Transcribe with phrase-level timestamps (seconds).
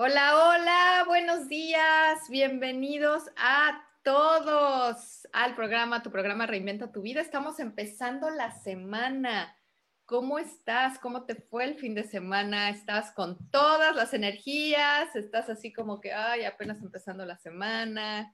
[0.00, 7.20] Hola, hola, buenos días, bienvenidos a todos al programa, tu programa Reinventa tu vida.
[7.20, 9.56] Estamos empezando la semana.
[10.04, 11.00] ¿Cómo estás?
[11.00, 12.70] ¿Cómo te fue el fin de semana?
[12.70, 15.16] ¿Estás con todas las energías?
[15.16, 18.32] ¿Estás así como que, ay, apenas empezando la semana?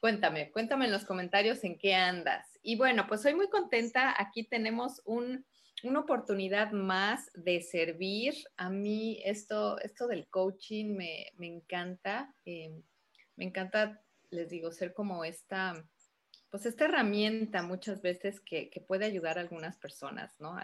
[0.00, 2.58] Cuéntame, cuéntame en los comentarios en qué andas.
[2.64, 4.12] Y bueno, pues soy muy contenta.
[4.20, 5.46] Aquí tenemos un
[5.84, 8.34] una oportunidad más de servir.
[8.56, 12.34] A mí esto, esto del coaching me, encanta.
[12.44, 12.82] Eh,
[13.36, 15.84] me encanta, les digo, ser como esta,
[16.50, 20.56] pues esta herramienta muchas veces que, puede ayudar a algunas personas, ¿no?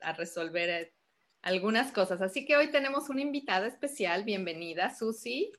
[0.00, 0.94] A, resolver eh,
[1.42, 2.20] algunas cosas.
[2.20, 4.24] Así que hoy tenemos una invitada especial.
[4.24, 5.52] Bienvenida, Susi.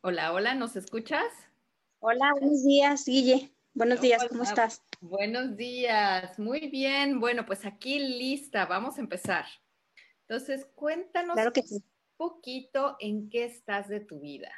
[0.00, 1.32] Hola, hola, ¿nos escuchas?
[2.00, 3.53] Hola, buenos días, Guille.
[3.76, 4.84] Buenos días, ¿cómo estás?
[5.00, 7.18] Buenos días, muy bien.
[7.18, 9.46] Bueno, pues aquí lista, vamos a empezar.
[10.20, 11.84] Entonces, cuéntanos un
[12.16, 14.52] poquito en qué estás de tu vida.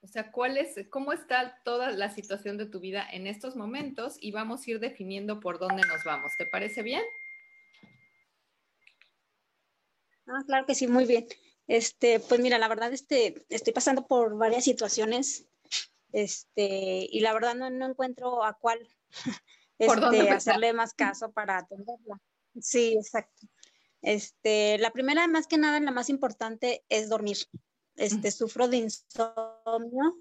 [0.00, 4.16] O sea, ¿cuál es, cómo está toda la situación de tu vida en estos momentos?
[4.18, 6.32] Y vamos a ir definiendo por dónde nos vamos.
[6.38, 7.02] ¿Te parece bien?
[10.26, 11.26] Ah, claro que sí, muy bien.
[11.66, 15.50] Este, pues mira, la verdad, este, estoy pasando por varias situaciones
[16.12, 18.78] este, y la verdad no, encuentro a cuál
[19.78, 22.20] este, hacerle más caso para atenderla.
[22.60, 23.46] Sí, exacto.
[24.02, 27.38] Este, la primera, más que nada, la más importante es dormir.
[27.96, 30.16] Este, sufro de insomnio,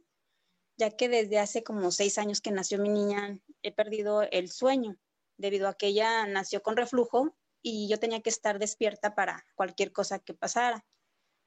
[0.77, 4.97] ya que desde hace como seis años que nació mi niña he perdido el sueño,
[5.37, 9.91] debido a que ella nació con reflujo y yo tenía que estar despierta para cualquier
[9.91, 10.85] cosa que pasara.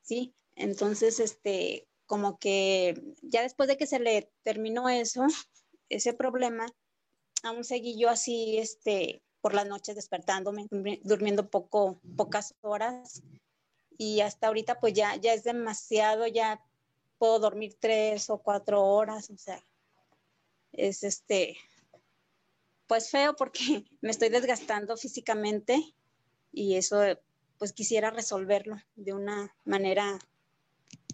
[0.03, 5.25] Sí, entonces, este, como que ya después de que se le terminó eso,
[5.89, 6.67] ese problema,
[7.43, 10.67] aún seguí yo así, este, por las noches despertándome,
[11.05, 13.23] durmiendo poco, pocas horas.
[13.97, 16.63] Y hasta ahorita pues ya, ya es demasiado, ya
[17.17, 19.65] puedo dormir tres o cuatro horas, o sea,
[20.73, 21.57] es este,
[22.89, 25.83] pues feo porque me estoy desgastando físicamente
[26.53, 27.01] y eso
[27.57, 30.19] pues quisiera resolverlo de una manera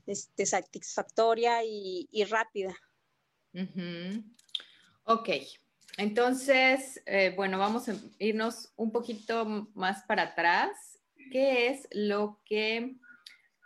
[0.09, 2.75] este, satisfactoria y, rápida.
[5.05, 5.29] Ok,
[5.99, 10.99] entonces, eh, bueno, vamos a irnos un poquito más para atrás.
[11.31, 12.97] ¿Qué es lo que,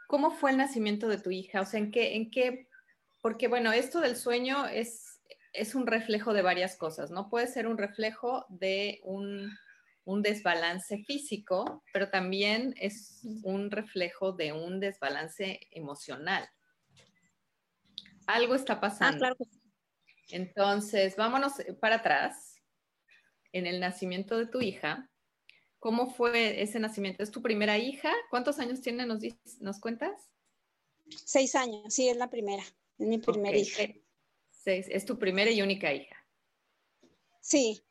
[0.08, 1.60] cómo fue el nacimiento de tu hija?
[1.60, 2.68] O sea, ¿en qué, en qué,
[3.20, 5.20] porque bueno, esto del sueño es,
[5.52, 7.30] es un reflejo de varias cosas, ¿no?
[7.30, 9.56] Puede ser un reflejo de un
[10.04, 16.48] un desbalance físico, pero también es un reflejo de un desbalance emocional.
[18.26, 19.26] Algo está pasando.
[19.26, 19.34] Ah,
[20.30, 22.56] Entonces, vámonos para atrás
[23.52, 25.08] en el nacimiento de tu hija.
[25.78, 27.22] ¿Cómo fue ese nacimiento?
[27.22, 28.12] ¿Es tu primera hija?
[28.30, 29.04] ¿Cuántos años tiene?
[29.06, 29.20] ¿Nos,
[29.60, 30.30] nos cuentas?
[31.08, 32.62] Seis años, sí, es la primera.
[32.98, 33.82] Es mi primera hija.
[34.50, 34.86] Seis.
[34.88, 36.16] Es tu primera y única hija.
[37.40, 37.82] Sí,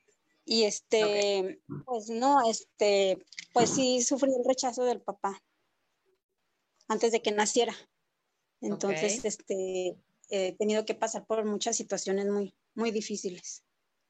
[0.45, 5.41] y este, pues no, este, pues sí sufrí el rechazo del papá
[6.87, 7.75] antes de que naciera.
[8.59, 9.97] Entonces, este,
[10.29, 13.63] he tenido que pasar por muchas situaciones muy, muy difíciles,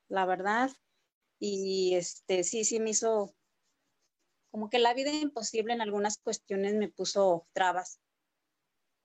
[0.07, 0.71] la verdad.
[1.39, 3.33] Y este, sí, sí me hizo
[4.51, 7.99] como que la vida imposible en algunas cuestiones me puso trabas.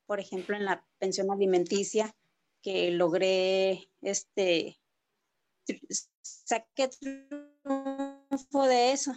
[0.07, 2.15] Por ejemplo, en la pensión alimenticia,
[2.63, 4.81] que logré, este,
[6.23, 9.15] saqué triunfo de eso,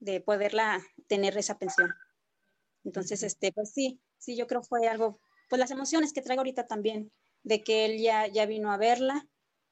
[0.00, 1.94] de poderla tener esa pensión.
[2.84, 6.66] Entonces, este, pues sí, sí, yo creo fue algo, pues las emociones que traigo ahorita
[6.66, 7.12] también,
[7.42, 9.28] de que él ya, ya vino a verla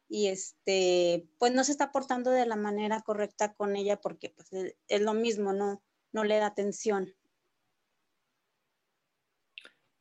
[0.08, 4.76] y este, pues no se está portando de la manera correcta con ella porque pues
[4.88, 5.82] es, lo mismo, no,
[6.12, 7.14] no le da atención.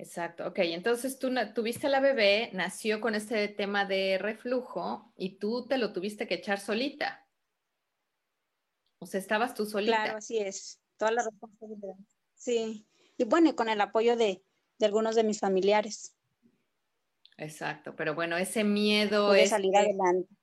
[0.01, 0.57] Exacto, ok.
[0.63, 5.93] Entonces tú tuviste la bebé, nació con este tema de reflujo y tú te lo
[5.93, 7.27] tuviste que echar solita.
[8.97, 10.03] O sea, estabas tú solita.
[10.03, 10.81] Claro, así es.
[10.97, 11.93] Toda la responsabilidad.
[12.33, 12.87] Sí.
[13.15, 14.41] Y bueno, y con el apoyo de,
[14.81, 16.15] algunos de mis familiares.
[17.37, 20.33] Exacto, pero bueno, ese miedo es salir adelante.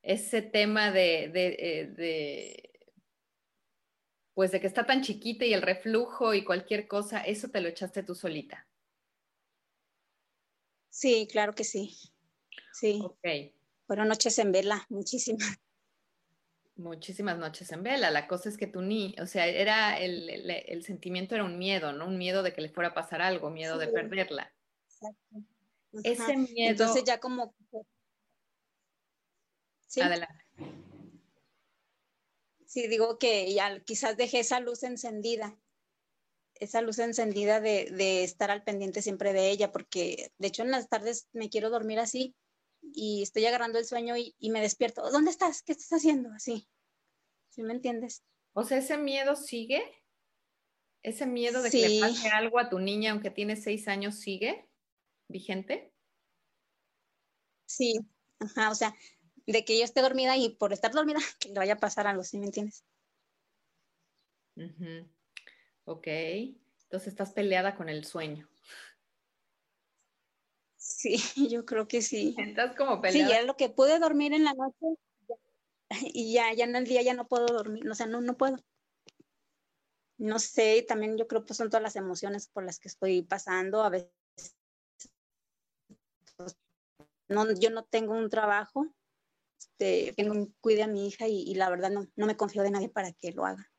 [0.00, 2.70] Ese tema de, de, eh, de,
[4.32, 7.68] pues de que está tan chiquita y el reflujo y cualquier cosa, eso te lo
[7.68, 8.66] echaste tú solita.
[10.90, 11.96] Sí, claro que sí.
[12.72, 13.00] Sí.
[13.02, 13.26] Ok.
[13.86, 15.58] Fueron noches en vela, muchísimas.
[16.76, 18.10] Muchísimas noches en vela.
[18.10, 22.06] La cosa es que tú ni, o sea, era el, sentimiento era un miedo, ¿no?
[22.06, 24.52] Un miedo de que le fuera a pasar algo, miedo de perderla.
[24.84, 25.44] Exacto.
[26.04, 26.70] Ese miedo.
[26.70, 27.54] Entonces ya como.
[29.86, 30.00] Sí.
[30.00, 30.44] Adelante.
[32.66, 35.56] Sí, digo que ya quizás dejé esa luz encendida,
[36.60, 40.88] esa luz encendida de, estar al pendiente siempre de ella, porque de hecho en las
[40.88, 42.34] tardes me quiero dormir así
[42.82, 45.10] y estoy agarrando el sueño y, me despierto.
[45.10, 45.62] ¿Dónde estás?
[45.62, 46.30] ¿Qué estás haciendo?
[46.32, 46.68] Así.
[47.50, 48.22] ¿Sí me entiendes?
[48.52, 49.82] O sea, ese miedo sigue.
[51.02, 54.68] Ese miedo de que le pase algo a tu niña, aunque tiene seis años, sigue
[55.28, 55.92] vigente.
[57.66, 57.98] Sí,
[58.40, 58.94] ajá, o sea,
[59.46, 62.22] de que yo esté dormida y por estar dormida que le vaya a pasar algo,
[62.24, 62.84] ¿sí me entiendes?
[65.88, 68.46] Ok, entonces estás peleada con el sueño.
[70.76, 71.16] Sí,
[71.50, 72.34] yo creo que sí.
[72.36, 73.26] Estás como peleada.
[73.26, 75.00] Sí, ya lo que pude dormir en la noche
[76.12, 78.58] y ya, ya en el día ya no puedo dormir, o sea, no, no puedo.
[80.18, 83.82] No sé, también yo creo que son todas las emociones por las que estoy pasando.
[83.82, 84.12] A veces
[87.28, 88.86] no, yo no tengo un trabajo
[89.58, 90.14] este,
[90.60, 93.32] cuide a mi hija y, la verdad no, no me confío de nadie para que
[93.32, 93.70] lo haga.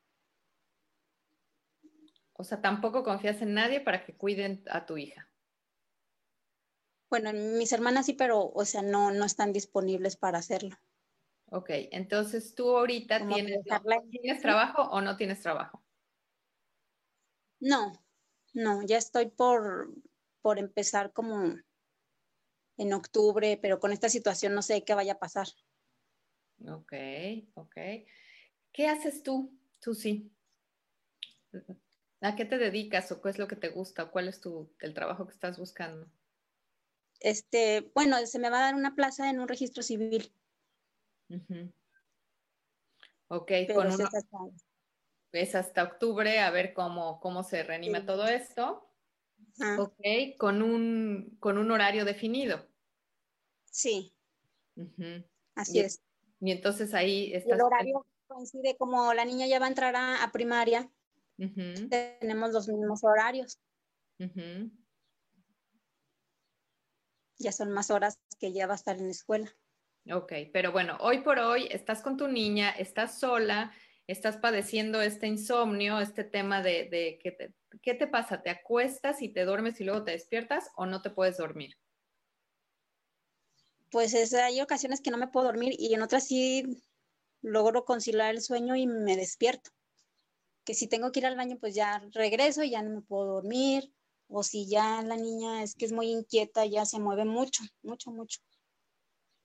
[2.40, 5.28] O sea, tampoco confías en nadie para que cuiden a tu hija.
[7.10, 10.74] Bueno, mis hermanas sí, pero, o sea, no, no están disponibles para hacerlo.
[11.50, 13.58] Ok, entonces tú ahorita tienes,
[14.10, 15.84] tienes trabajo o no tienes trabajo.
[17.60, 17.92] No,
[18.54, 19.92] no, ya estoy por,
[20.40, 21.56] por empezar como
[22.78, 25.48] en octubre, pero con esta situación no sé qué vaya a pasar.
[26.66, 26.94] Ok,
[27.52, 27.76] ok.
[28.72, 30.32] ¿Qué haces tú, Susi?
[32.22, 34.10] ¿A qué te dedicas o qué es lo que te gusta?
[34.10, 36.10] ¿Cuál es tu, el trabajo que estás buscando?
[37.20, 40.32] Este, bueno, se me va a dar una plaza en un registro civil.
[43.28, 43.86] Ok, con
[45.32, 48.90] es, hasta, octubre a ver cómo, cómo se reanima todo esto.
[49.78, 50.00] Ok,
[50.38, 52.66] con un, con un horario definido.
[53.64, 54.14] Sí.
[55.54, 56.02] Así es.
[56.40, 57.54] Y entonces ahí está.
[57.54, 60.90] El horario coincide como la niña ya va a entrar a, primaria.
[61.88, 63.58] Tenemos los mismos horarios.
[67.38, 69.50] Ya son más horas que ya va a estar en la escuela.
[70.12, 73.72] Ok, pero bueno, hoy por hoy estás con tu niña, estás sola,
[74.06, 78.42] estás padeciendo este insomnio, este tema de, de que te, ¿qué te pasa?
[78.42, 81.76] ¿Te acuestas y te duermes y luego te despiertas o no te puedes dormir?
[83.90, 86.64] pues es, hay ocasiones que no me puedo dormir y en otras sí
[87.42, 89.70] logro conciliar el sueño y me despierto.
[90.64, 93.26] Que si tengo que ir al baño, pues ya regreso y ya no me puedo
[93.26, 93.92] dormir.
[94.28, 98.10] O si ya la niña es que es muy inquieta, ya se mueve mucho, mucho,
[98.10, 98.40] mucho.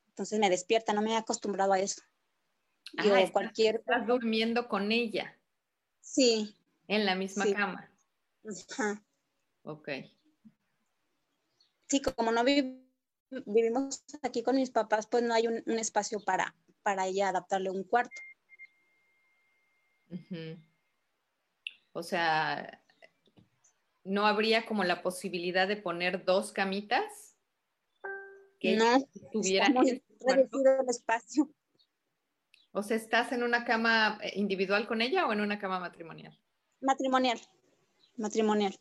[0.10, 2.02] Entonces me despierta, no me he acostumbrado a eso.
[2.98, 3.76] Ah, estás, cualquier...
[3.76, 5.38] estás durmiendo con ella.
[6.02, 6.56] Sí.
[6.88, 7.92] En la misma cama.
[8.70, 9.04] Ajá.
[9.64, 9.90] Ok.
[11.88, 17.08] Sí, como no vivimos aquí con mis papás, pues no hay un, espacio para, para
[17.08, 18.22] ella adaptarle un cuarto.
[21.96, 22.84] O sea,
[24.04, 27.38] ¿no habría como la posibilidad de poner dos camitas?
[28.60, 29.74] Que no, tuvieran
[30.20, 31.50] reducido el espacio.
[32.74, 36.38] O sea, ¿estás en una cama eh, individual con ella o en una cama matrimonial?
[36.82, 37.40] Matrimonial,
[38.18, 38.76] matrimonial.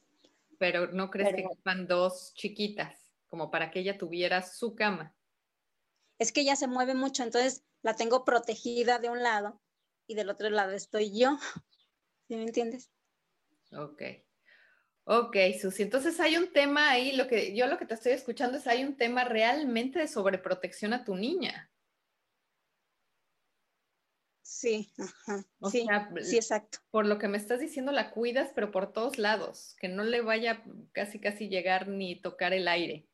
[0.59, 3.04] Pero ¿no crees que van dos chiquitas?
[3.35, 5.12] como para que ella tuviera su cama.
[6.21, 9.61] Es que ella se mueve mucho, entonces la tengo protegida de un lado
[10.06, 11.37] y del otro lado estoy yo.
[12.28, 12.92] ¿Sí me entiendes?
[13.76, 14.02] Ok.
[15.07, 15.83] Ok, Susi.
[15.83, 18.85] Entonces hay un tema ahí, lo que yo lo que te estoy escuchando es hay
[18.85, 21.71] un tema realmente de sobreprotección a tu niña.
[24.40, 25.45] Sí, ajá.
[25.71, 25.87] sí,
[26.23, 26.78] sí, exacto.
[26.90, 30.23] Por lo que me estás diciendo, la cuidas, pero por todos lados, que no le
[30.23, 30.62] vaya
[30.93, 33.07] casi casi llegar ni tocar el aire.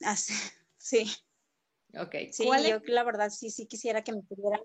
[0.76, 1.10] sí.
[1.96, 2.14] Ok.
[2.32, 4.60] Sí, yo la verdad sí, sí quisiera que me pudieran.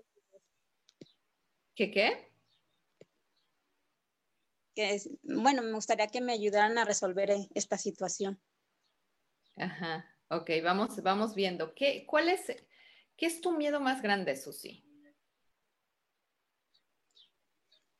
[1.74, 2.29] ¿Qué qué?
[4.80, 8.40] Que bueno, me gustaría que me ayudaran a resolver eh, esta situación.
[9.56, 11.74] Ajá, ok, vamos, vamos viendo.
[11.74, 12.46] ¿Qué, cuál es,
[13.14, 14.82] qué es tu miedo más grande, Susi?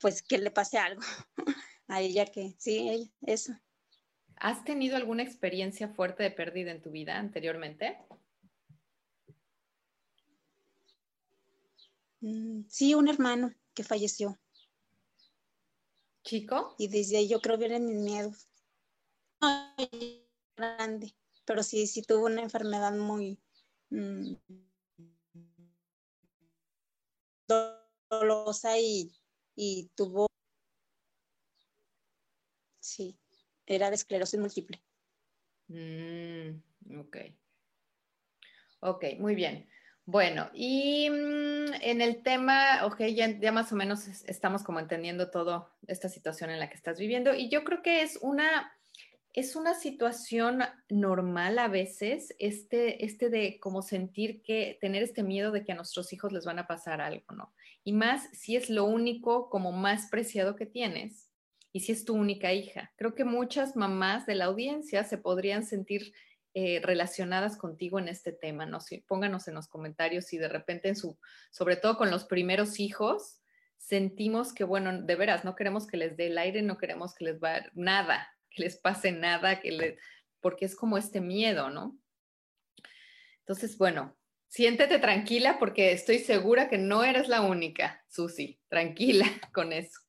[0.00, 1.02] pues que le pase algo
[1.88, 3.52] a ella que, sí, ella, eso.
[4.37, 7.99] ¿Has tenido alguna experiencia fuerte de pérdida en tu vida anteriormente?
[12.20, 14.38] Mm, sí, un hermano que falleció.
[16.23, 16.75] ¿Chico?
[16.79, 18.49] Y desde ahí yo creo que vienen mis miedos.
[19.41, 19.75] No,
[20.57, 21.15] grande,
[21.47, 23.39] pero sí, sí tuvo una enfermedad muy
[23.91, 24.35] mm,
[28.11, 29.12] dolorosa y,
[29.57, 30.27] y tuvo,
[32.81, 33.19] sí,
[33.67, 34.83] era de esclerosis múltiple.
[35.69, 36.61] Mm,
[37.00, 37.17] ok.
[38.81, 39.69] Ok, muy bien.
[40.07, 45.30] Bueno, y mm, en el tema, ok, ya, ya, más o menos estamos como entendiendo
[45.30, 48.73] toda esta situación en la que estás viviendo y yo creo que es una,
[49.33, 55.52] es una situación normal a veces, este, este de como sentir que, tener este miedo
[55.52, 57.52] de que a nuestros hijos les van a pasar algo, ¿no?
[57.85, 61.30] Y más si es lo único como más preciado que tienes
[61.73, 62.92] y si es tu única hija.
[62.97, 66.12] Creo que muchas mamás de la audiencia se podrían sentir
[66.54, 68.78] eh, relacionadas contigo en este tema, ¿no?
[69.07, 71.19] pónganos en los comentarios si de repente en su,
[71.50, 73.40] sobre todo con los primeros hijos,
[73.76, 77.25] sentimos que, bueno, de veras, no queremos que les dé el aire, no queremos que
[77.25, 79.99] les va nada, que les pase nada, que le,
[80.40, 81.99] porque es como este miedo, ¿no?
[83.40, 84.16] Entonces, bueno,
[84.49, 90.00] siéntete tranquila porque estoy segura que no eres la única, Susi, tranquila con eso.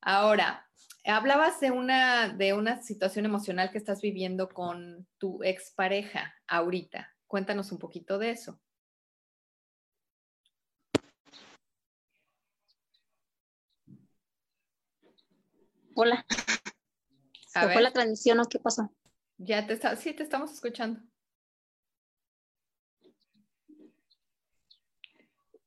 [0.00, 0.68] Ahora,
[1.04, 7.08] hablabas de una, de una situación emocional que estás viviendo con tu expareja ahorita.
[7.26, 8.60] Cuéntanos un poquito de eso.
[15.94, 16.24] Hola.
[17.46, 18.94] ¿Se fue la transmisión o qué pasó?
[19.36, 21.00] Ya te está, sí, te estamos escuchando.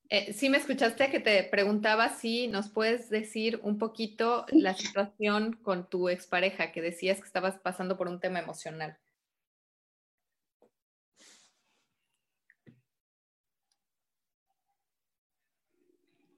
[0.09, 5.53] Eh, sí me escuchaste que te preguntaba si nos puedes decir un poquito la situación
[5.53, 8.97] con tu expareja, que decías que estabas pasando por un tema emocional.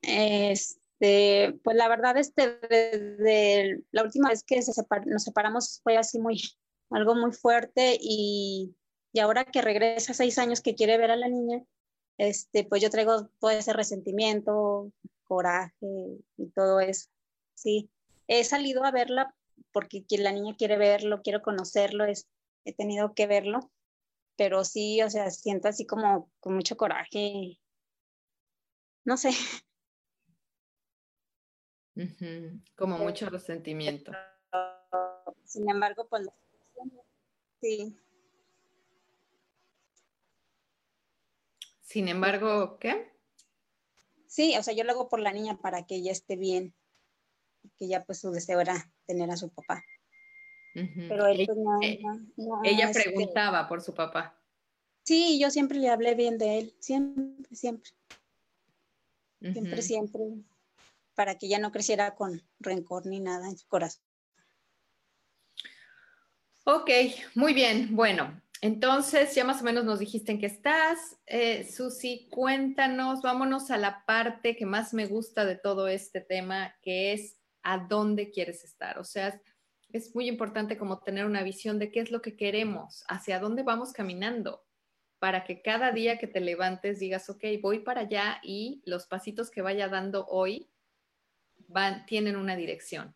[0.02, 4.62] Este, pues la verdad, este, desde la última vez que
[5.06, 6.42] nos separamos fue así muy,
[6.90, 8.74] algo muy fuerte y,
[9.12, 11.64] y ahora que regresa seis años que quiere ver a la niña,
[12.18, 14.92] este, pues yo traigo todo ese resentimiento,
[15.24, 17.10] coraje y todo eso.
[17.54, 17.90] Sí,
[18.28, 19.36] he salido a verla
[19.72, 22.28] porque la niña quiere verlo, quiero conocerlo, es,
[22.66, 23.72] he tenido que verlo,
[24.36, 27.60] pero sí, o sea, siento así como con mucho coraje.
[29.04, 29.32] No sé.
[32.76, 34.12] Como mucho resentimiento.
[35.46, 36.28] Sin embargo, pues
[37.62, 37.98] sí.
[41.88, 43.14] Sin embargo, ¿qué?
[44.28, 46.76] Sí, o sea, yo lo hago por la niña para que ella esté bien,
[47.78, 49.86] que ya pues su deseo era tener a su papá.
[50.74, 52.02] Pero él pues no, eh,
[52.66, 54.38] ella este preguntaba por su papá.
[55.04, 57.90] Sí, yo siempre le hablé bien de él, siempre, siempre.
[59.40, 60.22] Siempre, siempre,
[61.16, 64.04] para que ya no creciera con rencor ni nada en su corazón.
[66.66, 66.90] Ok,
[67.36, 67.96] muy bien.
[67.96, 71.18] Bueno, entonces, ya más o menos nos dijiste en qué estás.
[71.28, 76.76] Eh, Susi, cuéntanos, vámonos a la parte que más me gusta de todo este tema,
[76.82, 78.98] que es a dónde quieres estar.
[78.98, 79.40] O sea,
[79.90, 83.64] es muy importante como tener una visión de qué es lo que queremos, hacia dónde
[83.64, 84.66] vamos caminando,
[85.20, 89.52] para que cada día que te levantes digas, ok, voy para allá y los pasitos
[89.52, 90.72] que vaya dando hoy
[91.68, 93.16] van, tienen una dirección.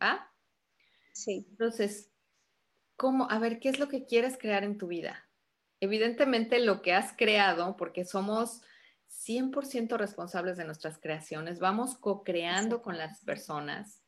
[0.00, 0.30] ¿Va?
[1.12, 1.46] Sí.
[1.50, 2.13] Entonces,
[3.04, 5.28] cómo, a ver, ¿qué es lo que quieres crear en tu vida?
[5.78, 8.62] Evidentemente lo que has creado, porque somos
[9.10, 14.02] 100% responsables de nuestras creaciones, vamos co-creando con las personas.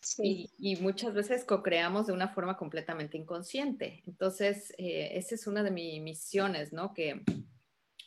[0.00, 0.48] Sí.
[0.60, 4.04] Y, muchas veces co-creamos de una forma completamente inconsciente.
[4.06, 6.94] Entonces, eh, esa es una de mis misiones, ¿no?
[6.94, 7.24] Que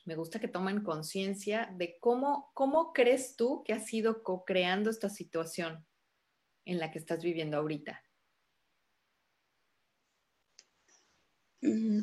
[0.06, 5.10] me gusta que tomen conciencia de cómo, cómo crees tú que has ido co-creando esta
[5.10, 5.86] situación
[6.64, 8.02] en la que estás viviendo ahorita.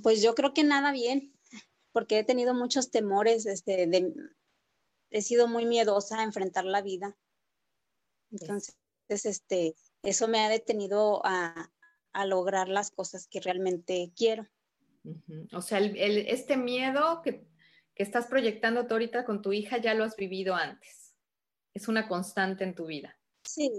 [0.03, 1.35] Pues yo creo que nada bien,
[1.93, 3.89] porque he tenido muchos temores, este,
[5.11, 7.17] he sido muy miedosa a enfrentar la vida.
[8.31, 8.77] Entonces,
[9.09, 11.71] este, eso me ha detenido a,
[12.25, 14.45] lograr las cosas que realmente quiero.
[15.53, 17.47] O sea, este miedo que,
[17.95, 21.15] estás proyectando tú ahorita con tu hija ya lo has vivido antes.
[21.75, 23.17] Es una constante en tu vida.
[23.45, 23.71] Sí,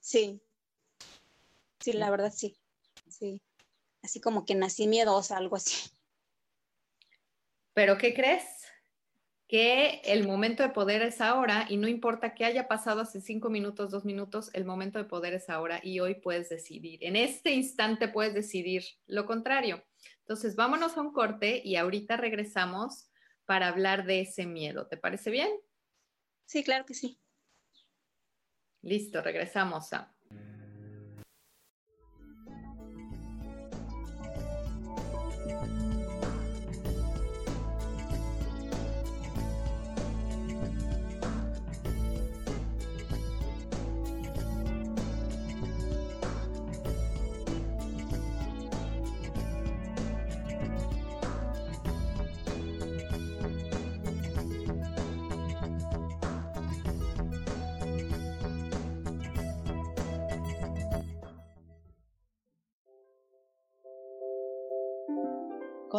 [0.00, 0.42] sí.
[1.80, 2.58] Sí, la verdad sí.
[3.08, 3.40] Sí
[4.02, 5.90] así como que nací miedosa, algo así.
[7.74, 8.44] ¿Pero qué crees?
[9.48, 13.48] que el momento de poder es ahora y no importa qué haya pasado hace cinco
[13.48, 17.02] minutos, dos minutos, el momento de poder es ahora y hoy puedes decidir.
[17.02, 19.82] En este instante puedes decidir lo contrario.
[20.20, 23.10] Entonces, vámonos a un corte y ahorita regresamos
[23.46, 24.86] para hablar de ese miedo.
[24.86, 25.48] ¿Te parece bien?
[26.44, 27.18] Sí, claro que sí.
[28.82, 30.14] Listo, regresamos a...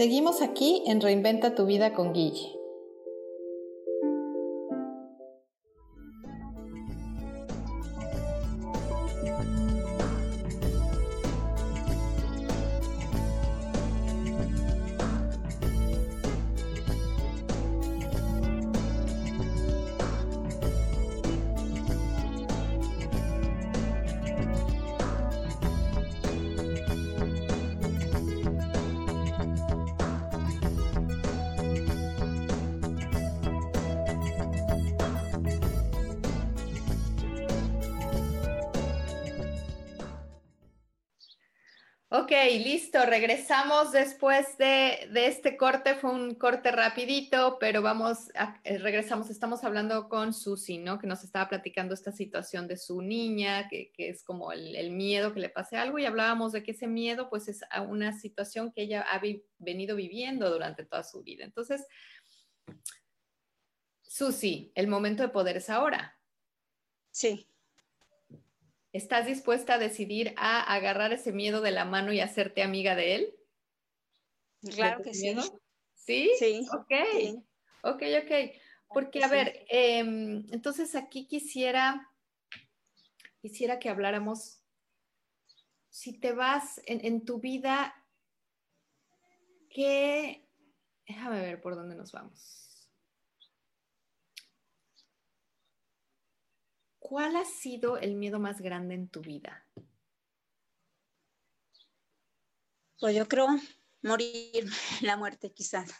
[0.00, 2.59] Seguimos aquí en Reinventa tu vida con Guille.
[42.12, 42.32] Ok,
[42.64, 43.06] listo.
[43.06, 45.94] Regresamos después de, este corte.
[45.94, 48.30] Fue un corte rapidito, pero vamos,
[48.64, 49.30] eh, regresamos.
[49.30, 50.98] Estamos hablando con Susi, ¿no?
[50.98, 55.38] Que nos estaba platicando esta situación de su niña, que, es como el, miedo que
[55.38, 56.00] le pase algo.
[56.00, 59.22] Y hablábamos de que ese miedo, pues, es una situación que ella ha
[59.58, 61.44] venido viviendo durante toda su vida.
[61.44, 61.86] Entonces,
[64.02, 66.18] Susi, el momento de poder es ahora.
[67.12, 67.49] Sí.
[68.92, 73.14] ¿Estás dispuesta a decidir a agarrar ese miedo de la mano y hacerte amiga de
[73.14, 73.34] él?
[74.74, 75.36] Claro que sí.
[75.94, 76.30] ¿Sí?
[76.38, 76.66] Sí.
[76.72, 77.44] Ok.
[77.82, 78.32] Ok, ok.
[78.92, 82.10] Porque, a ver, em, entonces aquí quisiera,
[83.40, 84.62] quisiera que habláramos,
[85.88, 87.94] si te vas en, en tu vida,
[89.70, 90.48] ¿qué?
[91.06, 92.69] Déjame ver por dónde nos vamos.
[97.10, 99.66] ¿Cuál ha sido el miedo más grande en tu vida?
[103.00, 103.48] Pues yo creo
[104.02, 104.70] morir,
[105.02, 105.90] la muerte quizás.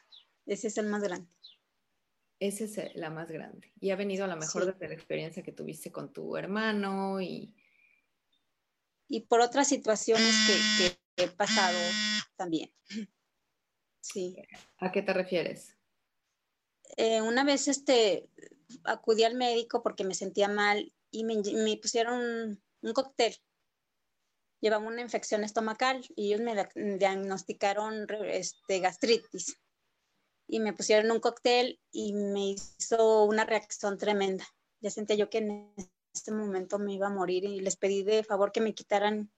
[0.47, 1.29] Ese es el más grande.
[2.39, 3.73] Esa es la más grande.
[3.81, 7.57] Y ha venido a lo mejor desde la experiencia que tuviste con tu hermano y...
[9.09, 10.33] Y por otras situaciones
[11.17, 11.77] que, he pasado
[12.37, 12.71] también.
[14.01, 14.37] Sí.
[14.79, 15.77] ¿A qué te refieres?
[16.97, 18.31] Eh, una vez este,
[18.85, 23.35] acudí al médico porque me sentía mal y me, pusieron un, cóctel.
[24.61, 29.59] Llevaba una infección estomacal y ellos me diagnosticaron este, gastritis.
[30.47, 34.47] Y me pusieron un cóctel y me hizo una reacción tremenda.
[34.81, 35.75] Ya sentía yo que en
[36.13, 39.31] este momento me iba a morir y les pedí de favor que me quitaran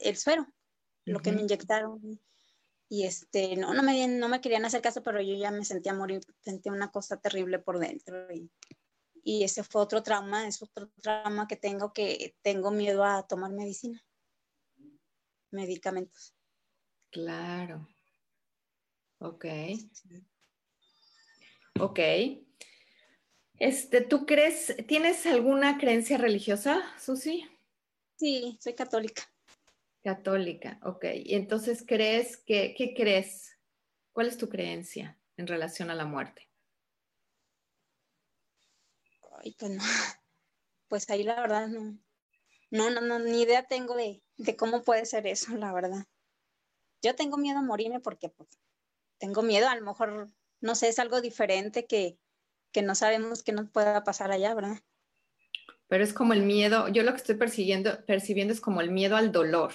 [0.00, 0.46] el suero,
[1.04, 2.20] lo que me inyectaron.
[2.90, 5.92] Y este, no, no me, no me querían hacer caso, pero yo ya me sentía
[5.92, 8.32] morir, sentía una cosa terrible por dentro.
[8.32, 8.50] Y,
[9.24, 13.50] y ese fue otro trauma, es otro trauma que tengo, que tengo miedo a tomar
[13.52, 14.04] medicina,
[15.50, 16.34] medicamentos.
[17.10, 17.88] Claro.
[19.18, 19.46] Ok.
[21.80, 22.00] Ok.
[23.58, 27.44] Este, ¿tú crees, tienes alguna creencia religiosa, Susi?
[28.16, 29.22] Sí, soy católica.
[30.02, 31.04] Católica, ok.
[31.24, 33.58] Y entonces, ¿crees que, qué crees?
[34.12, 36.47] ¿Cuál es tu creencia en relación a la muerte?
[39.42, 39.82] Ay, pues no.
[40.88, 41.98] Pues ahí la verdad no.
[42.70, 46.06] No, no, no, ni idea tengo de, de cómo puede ser eso, la verdad.
[47.02, 48.48] Yo tengo miedo a morirme porque pues,
[49.18, 52.18] tengo miedo, a lo mejor, no sé, es algo diferente que,
[52.72, 54.78] que no sabemos que nos pueda pasar allá, ¿verdad?
[55.88, 59.16] Pero es como el miedo, yo lo que estoy percibiendo, percibiendo es como el miedo
[59.16, 59.72] al dolor.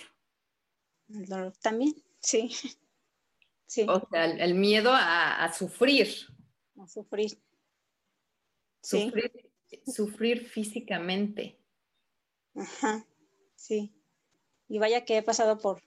[1.09, 2.51] El dolor también, sí.
[3.65, 3.85] sí.
[3.89, 6.07] O sea, el, miedo a, sufrir.
[6.79, 7.39] A sufrir.
[8.81, 9.52] Sufrir,
[9.85, 11.59] sufrir físicamente.
[12.55, 13.05] Ajá,
[13.55, 13.93] sí.
[14.67, 15.81] Y vaya que he pasado por,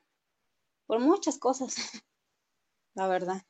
[0.86, 1.74] por muchas cosas,
[2.94, 3.42] la verdad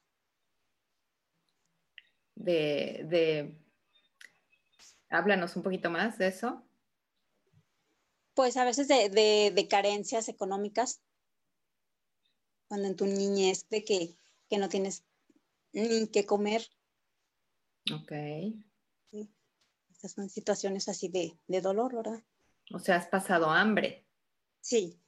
[2.36, 3.56] de,
[5.08, 6.62] Háblanos un poquito más de eso.
[8.34, 11.00] Pues a veces de, carencias económicas,
[12.68, 14.16] cuando en tu niñez de que,
[14.58, 15.04] no tienes
[15.72, 16.66] ni que comer.
[17.92, 18.12] Ok.
[20.08, 22.22] Son situaciones así de, de dolor, ¿verdad?
[22.72, 24.06] O sea, has pasado hambre.
[24.60, 24.98] Sí.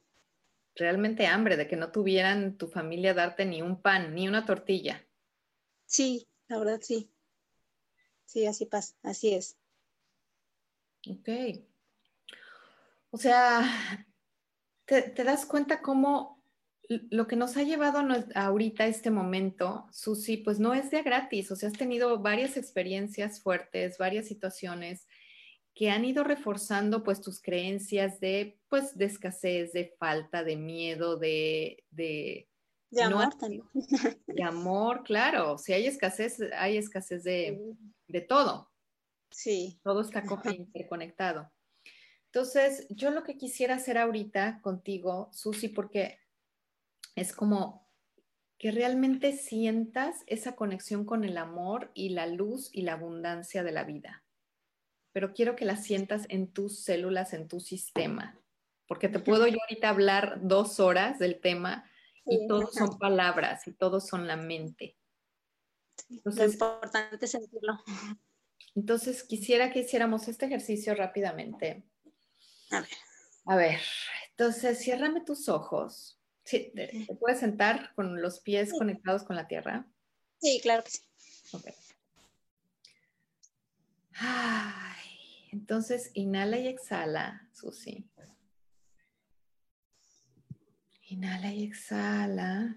[0.75, 5.05] Realmente hambre, de que no tuvieran tu familia darte ni un pan, ni una tortilla.
[5.85, 7.09] Sí, la verdad sí.
[8.25, 9.57] Sí, así pasa, así es.
[11.09, 11.29] Ok.
[13.11, 14.07] O sea,
[14.85, 16.38] te, das cuenta cómo
[16.89, 21.51] lo que nos ha llevado a ahorita este momento, Susi, pues no es de gratis.
[21.51, 25.07] O sea, has tenido varias experiencias fuertes, varias situaciones
[25.75, 31.15] que han ido reforzando pues tus creencias de pues de escasez, de falta, de miedo,
[31.17, 32.49] de, de
[32.91, 33.63] de amor también.
[34.25, 35.57] De amor, claro.
[35.57, 37.75] Si hay escasez, hay escasez de,
[38.07, 38.71] de todo.
[39.29, 39.79] Sí.
[39.83, 41.51] Todo está interconectado.
[42.25, 46.19] Entonces, yo lo que quisiera hacer ahorita contigo, Susi, porque
[47.19, 47.87] es como
[48.57, 53.71] que realmente sientas esa conexión con el amor y la luz y la abundancia de
[53.71, 54.23] la vida.
[55.13, 58.39] Pero quiero que la sientas en tus células, en tu sistema,
[58.87, 61.89] porque te puedo yo ahorita hablar dos horas del tema
[62.25, 64.97] y todos son palabras y todos son la mente.
[66.09, 67.79] Entonces, es importante sentirlo.
[68.75, 71.83] Entonces, quisiera que hiciéramos este ejercicio rápidamente.
[72.71, 72.89] A ver.
[73.45, 73.79] A ver,
[74.31, 76.18] entonces, ciérrame tus ojos.
[76.49, 79.87] ¿Te, puedes sentar con los pies conectados con la tierra?
[80.41, 81.01] Sí, claro que sí.
[81.53, 81.67] Ok.
[84.13, 88.09] Ay, entonces, inhala y exhala, Susi.
[91.09, 92.75] Inhala y exhala.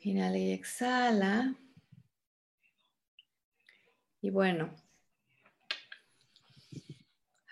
[0.00, 1.56] Inhala y exhala.
[4.20, 4.74] Y bueno,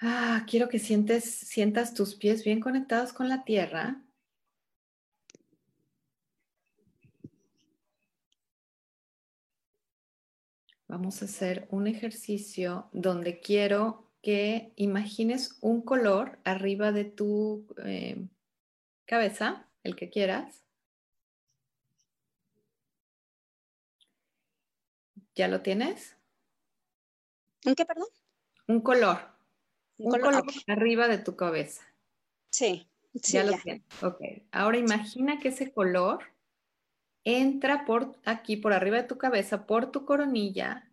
[0.01, 4.03] ah, quiero que sientes, sientas tus pies bien conectados con la tierra.
[10.89, 18.29] Vamos a hacer un ejercicio donde quiero que imagines un color arriba de tu eh,
[19.05, 20.65] cabeza, el que quieras.
[25.35, 26.17] ¿Ya lo tienes?
[27.67, 28.09] ¿Un qué, perdón?
[28.69, 29.36] Un color.
[29.99, 31.83] Un, color, arriba de tu cabeza.
[32.51, 32.89] Sí.
[33.15, 33.83] ya lo tienes.
[34.03, 34.21] Ok.
[34.51, 36.21] Ahora imagina que ese color
[37.25, 40.91] entra por aquí, por arriba de tu cabeza, por tu coronilla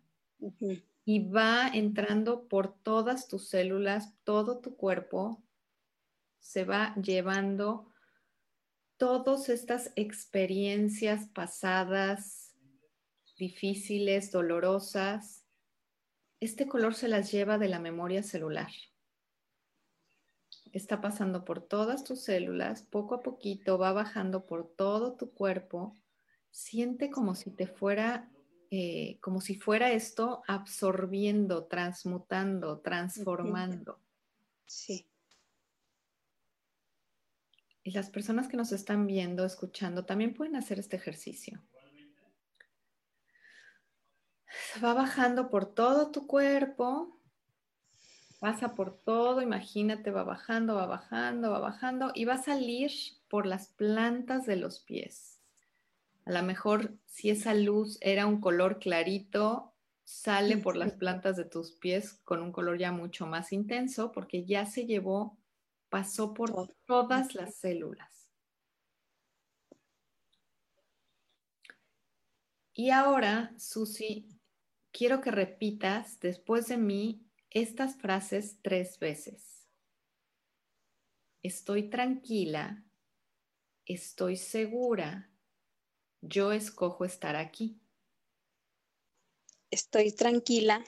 [1.04, 5.42] y va entrando por todas tus células, todo tu cuerpo,
[6.40, 7.90] se va llevando
[8.96, 12.56] todas estas experiencias pasadas,
[13.36, 15.44] difíciles, dolorosas.
[16.40, 18.70] Este color se las lleva de la memoria celular.
[20.74, 25.94] Está pasando por todas tus células, poco a poquito va bajando por todo tu cuerpo
[26.54, 28.30] siente como si te fuera,
[28.70, 34.00] eh, como si fuera esto absorbiendo, transmutando, transformando.
[34.64, 35.08] Sí.
[37.82, 41.60] Y las personas que nos están viendo, escuchando, también pueden hacer este ejercicio.
[44.82, 47.20] Va bajando por todo tu cuerpo,
[48.44, 52.90] pasa por todo, imagínate, va bajando, va bajando, va bajando y va a salir
[53.26, 55.40] por las plantas de los pies.
[56.26, 61.46] A lo mejor si esa luz era un color clarito, sale por las plantas de
[61.46, 65.38] tus pies con un color ya mucho más intenso porque ya se llevó,
[65.88, 68.30] pasó por todas las células.
[72.74, 74.28] Y ahora, Susi,
[74.92, 77.23] quiero que repitas después de mí
[77.54, 79.66] estas frases tres veces.
[81.42, 82.84] Estoy tranquila,
[83.86, 85.30] estoy segura,
[86.20, 87.80] yo escojo estar aquí.
[89.70, 90.84] Estoy tranquila,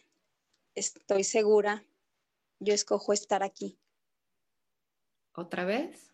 [0.75, 1.85] estoy segura,
[2.59, 3.79] yo escojo estar aquí.
[5.33, 6.13] ¿Otra vez?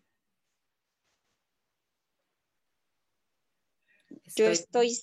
[4.37, 4.99] yo estoy,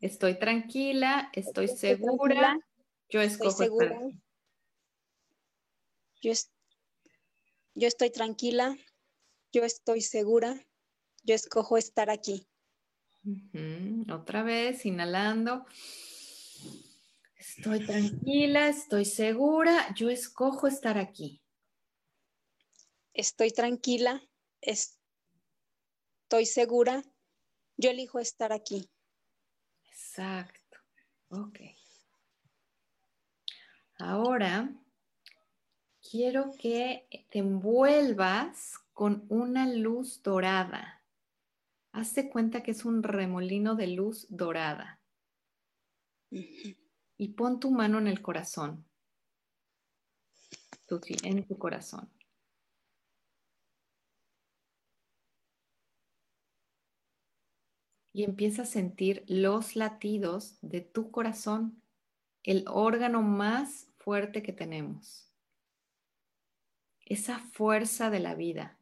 [0.00, 2.58] estoy tranquila, estoy, segura,
[3.08, 4.20] yo escojo estar aquí.
[6.26, 6.32] Yo,
[7.76, 8.76] yo estoy tranquila,
[9.52, 10.60] yo estoy segura,
[11.22, 12.48] yo escojo estar aquí.
[14.12, 15.64] Otra vez, inhalando.
[17.36, 21.40] Estoy tranquila, estoy segura, yo escojo estar aquí.
[23.14, 24.20] Estoy tranquila,
[24.60, 24.96] estoy
[26.44, 27.04] segura,
[27.76, 28.90] yo elijo estar aquí.
[29.84, 30.78] Exacto.
[31.28, 31.60] Ok.
[34.00, 34.82] Ahora
[36.10, 41.02] quiero que te envuelvas con una luz dorada.
[41.92, 45.00] Hazte cuenta que es un remolino de luz dorada.
[46.30, 48.84] Y pon tu mano en el corazón.
[51.24, 52.08] en tu corazón.
[58.12, 61.82] Y empieza a sentir los latidos de tu corazón,
[62.44, 65.25] el órgano más fuerte que tenemos.
[67.06, 68.78] Esa fuerza de la vida.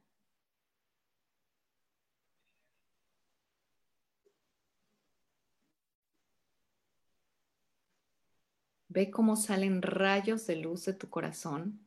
[8.88, 11.84] Ve cómo salen rayos de luz de tu corazón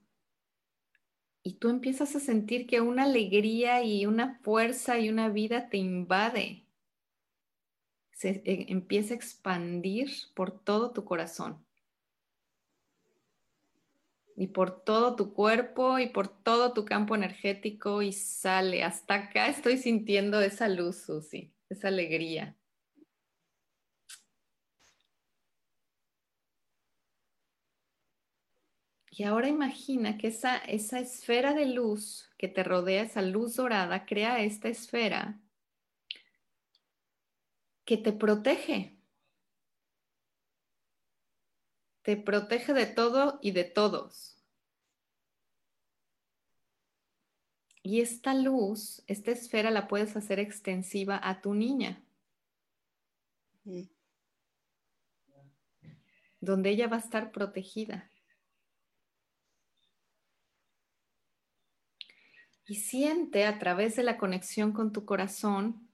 [1.41, 5.77] y tú empiezas a sentir que una alegría y una fuerza y una vida te
[5.77, 6.67] invade.
[8.11, 11.66] Se eh, empieza a expandir por todo tu corazón
[14.37, 18.83] y por todo tu cuerpo y por todo tu campo energético y sale.
[18.83, 22.55] Hasta acá estoy sintiendo esa luz, Susi, esa alegría.
[29.09, 34.05] Y ahora imagina que esa, esa esfera de luz que te rodea, esa luz dorada,
[34.05, 35.41] crea esta esfera
[37.85, 38.96] que te protege.
[42.07, 44.37] Te protege de todo y de todos.
[47.83, 52.01] Y esta luz, esta esfera la puedes hacer extensiva a tu niña.
[56.39, 58.09] Donde ella va a estar protegida.
[62.69, 65.89] y siente a través de la conexión con tu corazón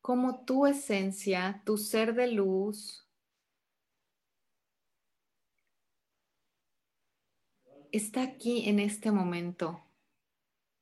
[0.00, 3.05] cómo tu esencia, tu ser de luz,
[7.96, 9.82] está aquí en este momento,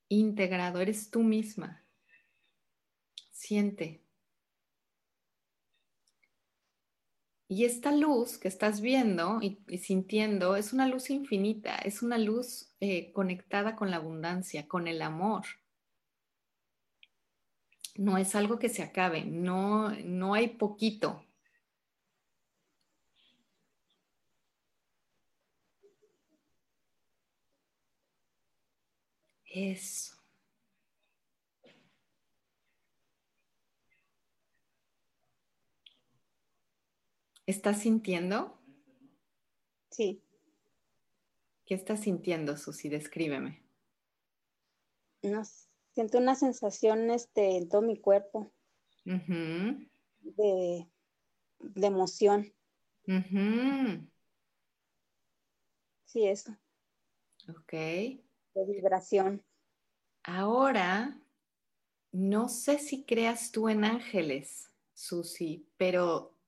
[0.09, 1.83] integrado, eres tú misma.
[3.31, 4.05] Siente.
[7.49, 12.75] Y esta luz que estás viendo y, sintiendo es una luz infinita, es una luz
[12.81, 15.45] eh, conectada con la abundancia, con el amor.
[17.97, 21.24] No es algo que se acabe, no, no hay poquito.
[29.55, 30.17] Eso.
[37.47, 38.59] ¿Estás sintiendo?
[39.93, 40.21] Sí.
[41.67, 42.89] ¿Qué estás sintiendo, Susi?
[42.89, 43.63] Descríbeme.
[45.23, 45.43] No,
[45.93, 48.53] siento una sensación este, en todo mi cuerpo
[49.05, 50.89] de,
[51.77, 52.53] emoción.
[56.07, 56.57] Sí, eso.
[57.49, 58.24] Ok.
[58.55, 59.45] De vibración.
[60.23, 61.21] Ahora,
[62.13, 66.39] no sé si creas tú en ángeles, Susi, pero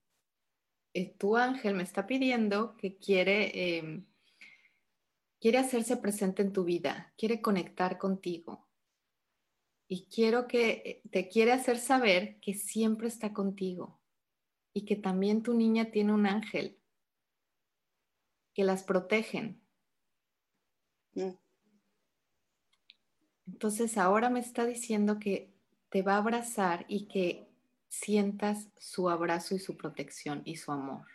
[0.94, 4.06] eh, tu ángel me está pidiendo que quiere, em,
[5.40, 8.68] quiere hacerse presente en tu vida, quiere conectar contigo.
[9.88, 14.00] Y quiero que eh, te quiere hacer saber que siempre está contigo
[14.72, 16.80] y que también tu niña tiene un ángel
[18.54, 19.60] que las protegen.
[21.14, 21.45] Mm.
[23.46, 25.52] Entonces ahora me está diciendo que
[25.90, 27.48] te va a abrazar y que
[27.88, 31.06] sientas su abrazo y su protección y su amor.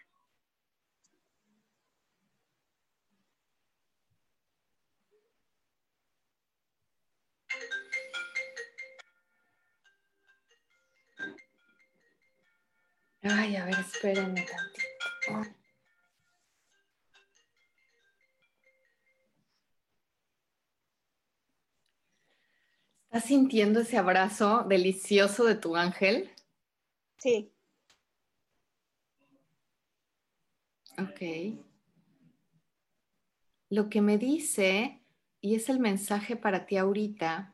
[13.24, 15.61] Ay, a ver, espérenme tantito.
[23.14, 26.30] ¿Estás sintiendo ese abrazo delicioso de tu ángel?
[27.18, 27.52] Sí.
[30.98, 31.60] Ok.
[33.70, 35.02] Lo que me dice,
[35.42, 37.54] y es el mensaje para ti ahorita,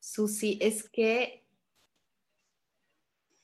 [0.00, 1.44] Susi, es que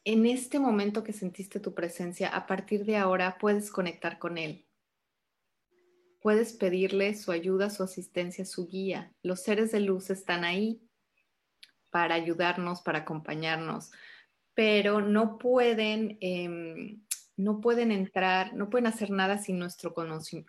[0.05, 4.65] en este momento que sentiste tu presencia, a partir de ahora puedes conectar con Él.
[6.23, 9.15] Puedes pedirle su ayuda, su asistencia, su guía.
[9.23, 10.81] Los seres de luz están ahí
[11.95, 13.93] para ayudarnos, para acompañarnos,
[14.53, 17.01] pero no pueden, em,
[17.37, 19.95] no pueden entrar, no pueden hacer nada sin nuestro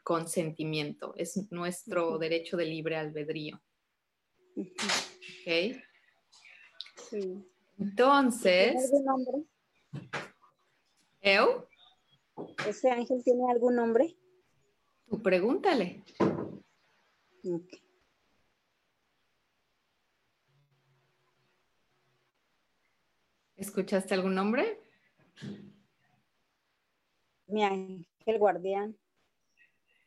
[0.04, 1.14] consentimiento.
[1.18, 3.62] Es nuestro derecho de libre albedrío.
[4.58, 5.78] ¿Ok?
[7.12, 7.46] Sí.
[7.78, 8.76] Entonces.
[8.76, 9.38] algún nombre?
[11.22, 11.68] ¿Eu?
[12.68, 14.18] ¿Ese ángel tiene algún nombre?
[15.08, 16.04] Tú pregúntale.
[23.66, 24.80] ¿Escuchaste algún nombre?
[27.48, 28.96] Mi ángel guardián.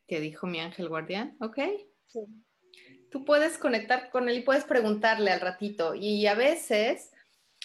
[0.07, 1.35] ¿Qué dijo mi ángel guardián?
[1.41, 1.59] Ok.
[2.07, 2.21] Sí.
[3.11, 5.93] Tú puedes conectar con él y puedes preguntarle al ratito.
[5.93, 7.11] Y a veces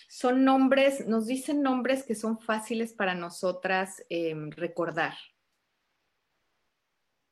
[0.09, 5.15] son nombres, nos dicen nombres que son fáciles para nosotras em, recordar.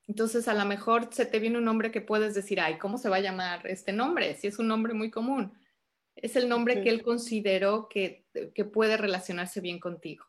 [0.06, 3.08] Entonces, a lo mejor se te viene un nombre que puedes decir, ay, ¿cómo se
[3.08, 4.36] va a llamar este nombre?
[4.36, 5.52] Si es un nombre muy común.
[6.16, 10.24] Es el nombre que él consideró que, que, puede relacionarse bien contigo.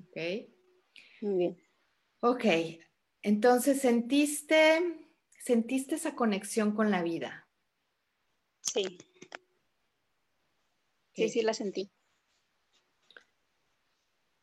[0.00, 0.16] ¿Ok?
[1.22, 1.62] Muy bien.
[2.20, 2.44] Ok,
[3.22, 7.48] entonces sentiste, sentiste esa conexión con la vida.
[8.60, 8.98] Sí.
[11.14, 11.90] Sí, sí, la sentí.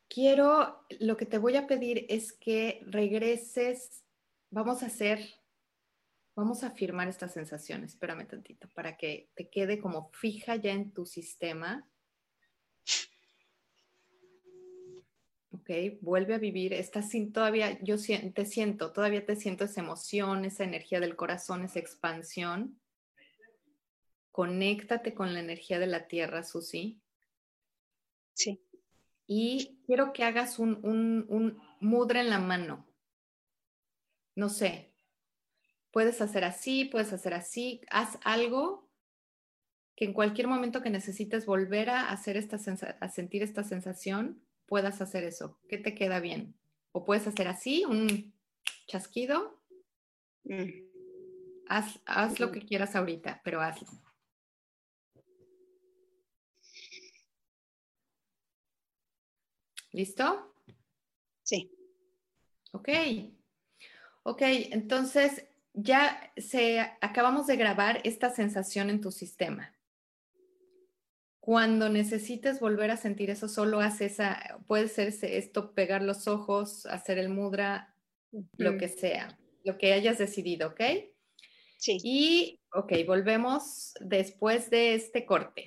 [0.10, 4.04] Quiero, lo que te voy a pedir es que regreses,
[4.50, 5.39] vamos a hacer,
[6.40, 10.94] vamos a afirmar esta sensación, espérame tantito, para que te quede como fija ya en
[10.94, 11.86] tu sistema.
[15.52, 17.96] Ok, vuelve a vivir, estás sin todavía, yo
[18.34, 22.80] te siento, todavía te siento esa emoción, esa energía del corazón, esa expansión.
[24.32, 27.02] Conéctate con la energía de la tierra, Susi.
[28.34, 28.62] Sí.
[29.28, 32.88] Y quiero que hagas un, un, mudra en la mano.
[34.36, 34.89] No sé.
[35.92, 37.82] Puedes hacer así, puedes hacer así.
[37.90, 38.90] Haz algo
[39.96, 42.58] que en cualquier momento que necesites volver a hacer esta
[43.00, 45.60] a sentir esta sensación, puedas hacer eso.
[45.68, 46.56] ¿Qué te queda bien?
[46.92, 48.34] O puedes hacer así, un
[48.88, 49.60] chasquido.
[50.44, 50.70] Mm.
[51.68, 53.90] Haz, haz lo que quieras ahorita, pero hazlo.
[59.92, 60.56] ¿Listo?
[61.44, 61.72] Sí.
[62.72, 62.90] Ok.
[64.24, 69.74] Ok, entonces ya se acabamos de grabar esta sensación en tu sistema.
[71.40, 76.86] Cuando necesites volver a sentir eso, solo haz esa, puede ser esto, pegar los ojos,
[76.86, 77.96] hacer el mudra,
[78.58, 80.82] lo que sea, lo que hayas decidido, ¿ok?
[81.78, 81.98] Sí.
[82.04, 85.66] Y, ok, volvemos después de este corte.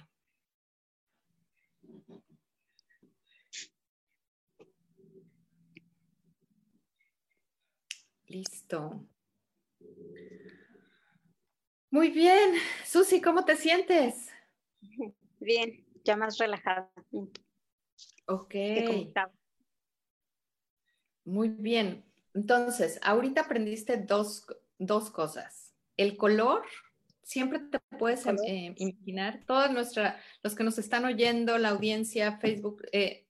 [8.28, 9.06] Listo.
[11.92, 12.54] Muy bien.
[12.86, 14.30] Susi, ¿cómo te sientes?
[15.38, 16.90] Bien, ya más relajada.
[18.24, 18.54] Ok.
[21.26, 22.02] Muy bien.
[22.32, 24.46] Entonces, ahorita aprendiste dos,
[25.12, 25.74] cosas.
[25.98, 26.62] El color,
[27.22, 29.70] siempre te puedes eh, imaginar, todos
[30.42, 33.26] los que nos están oyendo, la audiencia, Facebook, eh,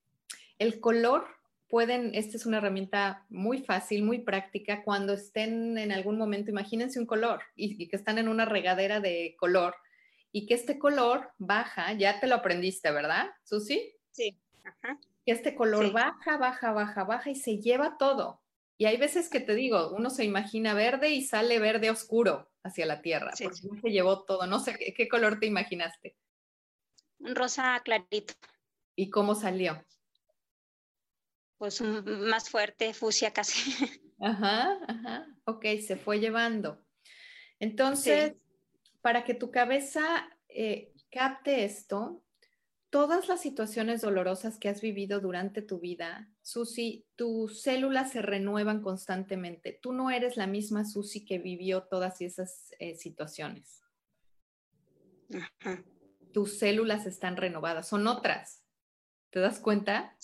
[0.60, 1.26] el color
[1.72, 7.00] pueden, esta es una herramienta muy fácil, muy práctica, cuando estén en algún momento, imagínense
[7.00, 9.74] un color y, que están en una regadera de color
[10.32, 13.96] y que este color baja, ya te lo aprendiste, ¿verdad, Susi?
[14.10, 14.38] Sí.
[14.62, 15.00] Ajá.
[15.24, 18.42] Que este color baja, baja, baja, baja y se lleva todo.
[18.76, 22.84] Y hay veces que te digo, uno se imagina verde y sale verde oscuro hacia
[22.84, 24.46] la tierra, porque se llevó todo.
[24.46, 26.18] No sé, ¿qué color te imaginaste?
[27.18, 28.34] Un rosa clarito.
[28.94, 29.82] ¿Y cómo salió?
[31.62, 33.70] Pues más fuerte, fusia casi.
[34.20, 35.28] Ajá, ajá.
[35.44, 36.84] Ok, se fue llevando.
[37.60, 38.34] Entonces,
[39.00, 42.24] para que tu cabeza eh, capte esto,
[42.90, 48.82] todas las situaciones dolorosas que has vivido durante tu vida, Susi, tus células se renuevan
[48.82, 49.78] constantemente.
[49.80, 53.84] Tú no eres la misma Susi que vivió todas esas eh, situaciones.
[56.32, 58.64] Tus células están renovadas, son otras.
[59.30, 60.16] ¿Te das cuenta?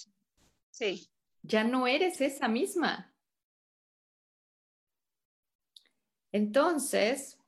[0.72, 1.08] Sí.
[1.48, 3.14] Ya no eres esa misma.
[6.30, 7.38] Entonces,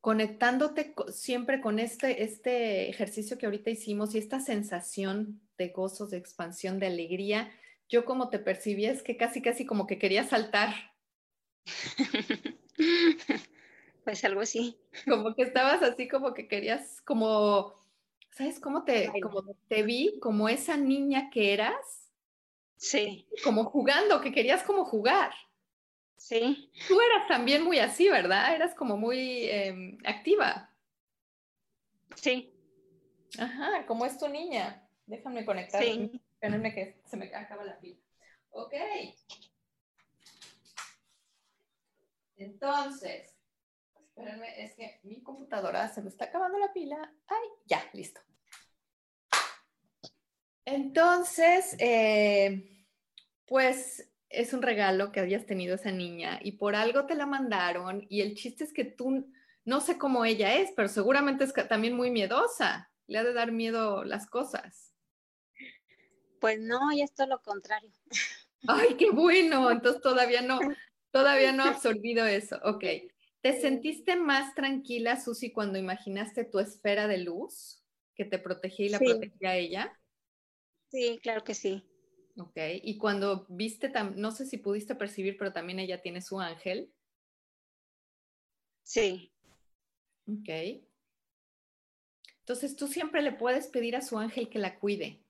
[0.00, 6.18] conectándote siempre con este, este ejercicio que ahorita hicimos y esta sensación de gozo, de
[6.18, 7.50] expansión, de alegría,
[7.88, 10.74] yo como te percibí es que casi, casi como que quería saltar.
[14.04, 14.78] Pues algo así.
[15.06, 17.74] Como que estabas así como que querías, como,
[18.30, 20.18] ¿sabes cómo te, como te vi?
[20.18, 22.07] Como esa niña que eras.
[22.78, 23.26] Sí.
[23.42, 25.32] Como jugando, que querías como jugar.
[26.16, 26.70] Sí.
[26.86, 28.54] Tú eras también muy así, ¿verdad?
[28.54, 30.72] Eras como muy em, activa.
[32.14, 32.54] Sí.
[33.38, 34.88] Ajá, como es tu niña.
[35.06, 35.82] Déjame conectar.
[35.82, 36.10] Sí.
[36.32, 37.98] Espérenme que se me acaba la pila.
[38.50, 38.74] Ok.
[42.36, 43.34] Entonces,
[44.00, 47.12] espérenme, es que mi computadora se me está acabando la pila.
[47.26, 48.20] Ay, ya, listo.
[50.70, 52.86] Entonces, eh,
[53.46, 58.04] pues es un regalo que habías tenido esa niña y por algo te la mandaron
[58.10, 59.32] y el chiste es que tú,
[59.64, 63.50] no sé cómo ella es, pero seguramente es también muy miedosa, le ha de dar
[63.50, 64.92] miedo las cosas.
[66.38, 67.90] Pues no, y es todo lo contrario.
[68.66, 70.60] Ay, qué bueno, entonces todavía no,
[71.10, 72.60] todavía no ha absorbido eso.
[72.62, 72.84] Ok,
[73.40, 77.82] ¿te sentiste más tranquila, Susi, cuando imaginaste tu esfera de luz
[78.14, 79.98] que te protegía y la protegía a ella?
[80.90, 81.84] Sí, claro que sí.
[82.36, 86.92] Ok, y cuando viste, no sé si pudiste percibir, pero también ella tiene su ángel.
[88.84, 89.32] Sí.
[90.26, 90.48] Ok.
[92.40, 95.20] Entonces tú siempre le puedes pedir a su ángel que la cuide.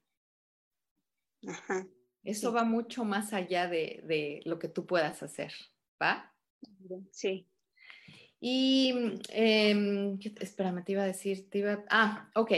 [1.46, 1.88] Ajá.
[2.22, 5.52] Eso va mucho más allá de, de, lo que tú puedas hacer,
[6.02, 6.34] ¿va?
[7.11, 7.48] Sí.
[8.40, 12.52] Y, eh, espérame, te iba a decir, te iba, ah, ok.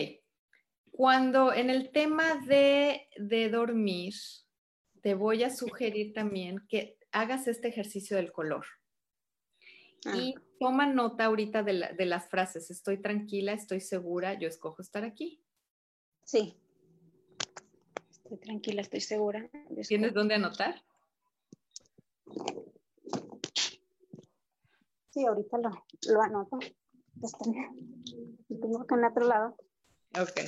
[1.01, 3.09] Cuando en el tema de,
[3.51, 4.13] dormir,
[5.01, 8.67] te voy a sugerir también que hagas este ejercicio del color.
[10.05, 10.15] Ah.
[10.15, 12.71] Y toma nota ahorita de, las frases.
[12.71, 15.43] Estoy tranquila, estoy segura, yo escojo estar aquí.
[16.23, 16.55] Sí.
[18.11, 19.49] Estoy tranquila, estoy segura.
[19.89, 20.83] ¿Tienes dónde anotar?
[25.09, 25.71] Sí, ahorita lo,
[26.13, 26.59] lo anoto.
[28.49, 29.57] Tengo que en otro lado.
[30.21, 30.41] Ok.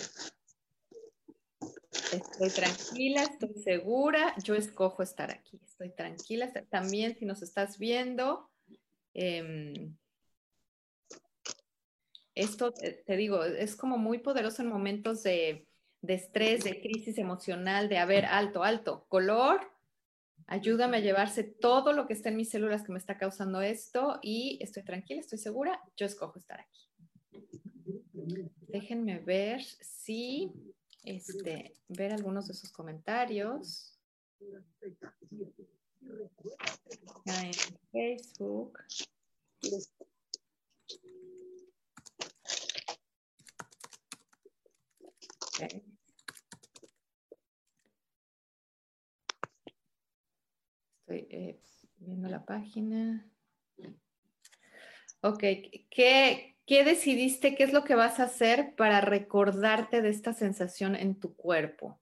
[2.13, 6.53] Estoy tranquila, estoy segura, yo escojo estar aquí, estoy tranquila.
[6.69, 8.51] También si nos estás viendo,
[9.15, 9.97] em,
[12.35, 15.67] esto te digo, es como muy poderoso en momentos de,
[16.03, 19.73] de estrés, de crisis emocional, de haber alto, alto, color,
[20.47, 24.19] ayúdame a llevarse todo lo que está en mis células que me está causando esto
[24.21, 26.89] y estoy tranquila, estoy segura, yo escojo estar aquí.
[28.69, 30.53] Déjenme ver si
[31.05, 33.99] este, ver algunos de sus comentarios.
[37.27, 37.53] En
[37.93, 38.79] Facebook.
[51.01, 51.61] Estoy eh,
[51.99, 53.29] viendo la página.
[55.21, 55.41] Ok,
[55.91, 57.55] ¿qué, ¿qué decidiste?
[57.55, 61.99] ¿Qué es lo que vas a hacer para recordarte de esta sensación en tu cuerpo?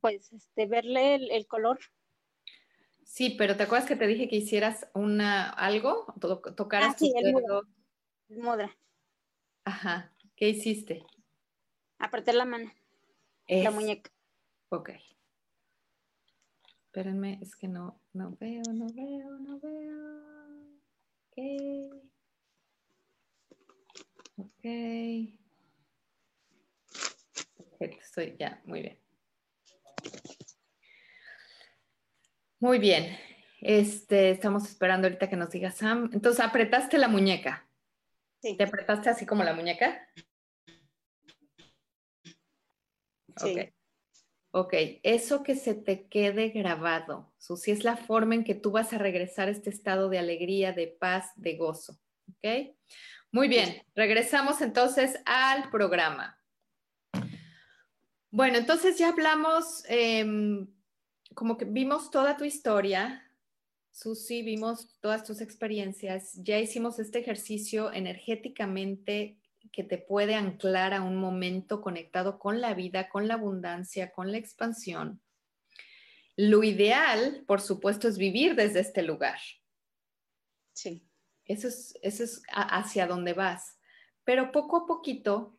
[0.00, 1.78] Pues este, verle el, color.
[3.02, 6.06] Sí, pero ¿te acuerdas que te dije que hicieras una algo?
[6.56, 7.34] tocaras ah, sí, el
[8.28, 8.76] mudra.
[9.64, 10.12] Ajá.
[10.36, 11.04] ¿Qué hiciste?
[11.98, 12.70] Apretar la mano.
[13.48, 14.10] La muñeca.
[14.68, 14.90] Ok.
[16.86, 20.35] Espérenme, es que no, no veo, no veo, no veo.
[24.38, 24.62] Ok.
[27.78, 28.98] Perfecto, estoy ya, muy bien.
[32.58, 33.18] Muy bien.
[33.60, 36.10] Este, estamos esperando ahorita que nos diga Sam.
[36.12, 37.68] Entonces, apretaste la muñeca.
[38.40, 38.56] Sí.
[38.56, 40.08] ¿Te apretaste así como la muñeca?
[43.36, 43.52] Sí.
[43.52, 43.75] Ok.
[44.58, 48.94] Ok, eso que se te quede grabado, Susi, es la forma en que tú vas
[48.94, 52.00] a regresar a este estado de alegría, de paz, de gozo.
[52.30, 52.74] Ok,
[53.30, 56.40] muy bien, regresamos entonces al programa.
[58.30, 60.66] Bueno, entonces ya hablamos, em,
[61.34, 63.30] como que vimos toda tu historia,
[63.92, 69.38] Susi, vimos todas tus experiencias, ya hicimos este ejercicio energéticamente
[69.76, 74.32] que te puede anclar a un momento conectado con la vida, con la abundancia, con
[74.32, 75.20] la expansión.
[76.34, 79.38] Lo ideal, por supuesto, es vivir desde este lugar.
[80.72, 81.06] Sí.
[81.44, 83.78] Eso es, eso es hacia donde vas.
[84.24, 85.58] Pero poco a poquito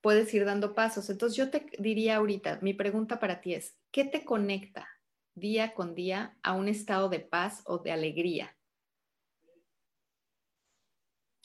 [0.00, 1.08] puedes ir dando pasos.
[1.08, 4.88] Entonces yo te diría ahorita, mi pregunta para ti es, ¿qué te conecta
[5.34, 8.56] día con día a un estado de paz o de alegría?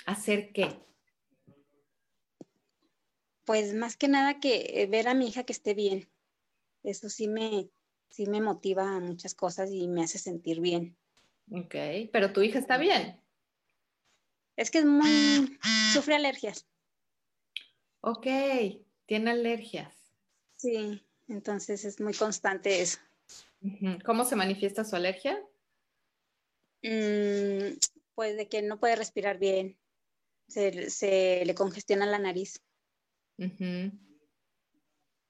[0.08, 0.90] ¿Hacer qué?
[3.50, 6.08] Pues más que nada que eh, ver a mi hija que esté bien.
[6.84, 7.72] Eso sí me,
[8.12, 10.96] sí me motiva a muchas cosas y me hace sentir bien.
[11.52, 11.74] Ok,
[12.14, 13.20] pero tu hija está bien.
[14.56, 15.58] Es que es muy,
[15.92, 16.68] sufre alergias.
[18.02, 18.28] Ok,
[19.08, 19.98] tiene alergias.
[20.56, 23.00] Sí, entonces es muy constante eso.
[24.06, 25.44] ¿Cómo se manifiesta su alergia?
[26.84, 27.80] Mm,
[28.14, 29.80] pues de que no puede respirar bien,
[30.46, 32.62] se le congestiona la nariz.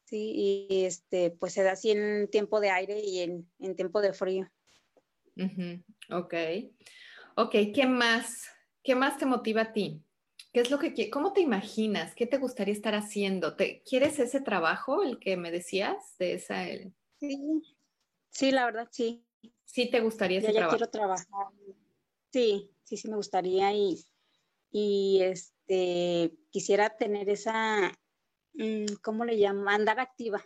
[0.05, 4.13] Sí, y este, pues se da así en tiempo de aire y en, tiempo de
[4.13, 4.49] frío.
[6.09, 6.33] Ok.
[7.35, 8.49] Ok, ¿qué más?
[8.81, 10.03] ¿Qué más te motiva a ti?
[10.51, 12.15] ¿Qué es lo que cómo te imaginas?
[12.15, 13.55] ¿Qué te gustaría estar haciendo?
[13.55, 16.65] ¿Te, ¿Quieres ese trabajo, el que me decías, de esa?
[17.19, 17.61] Sí,
[18.31, 19.23] sí, la verdad, sí.
[19.63, 20.75] Sí te gustaría ese trabajo.
[20.75, 21.27] quiero trabajar.
[22.31, 24.03] Sí, sí, sí me gustaría y,
[24.71, 27.91] y este este, quisiera tener esa,
[28.53, 29.69] mm, ¿cómo le llamo?
[29.69, 30.43] Andar activa,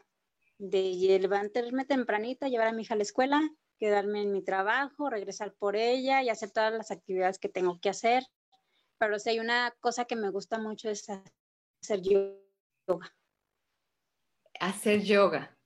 [0.57, 3.41] de levantarme tempranito, llevar a mi hija a la escuela,
[3.79, 7.89] quedarme en mi trabajo, regresar por ella y hacer todas las actividades que tengo que
[7.89, 8.23] hacer.
[8.97, 13.15] Pero si hay una cosa que me gusta mucho es hacer yoga.
[14.59, 15.57] Hacer yoga.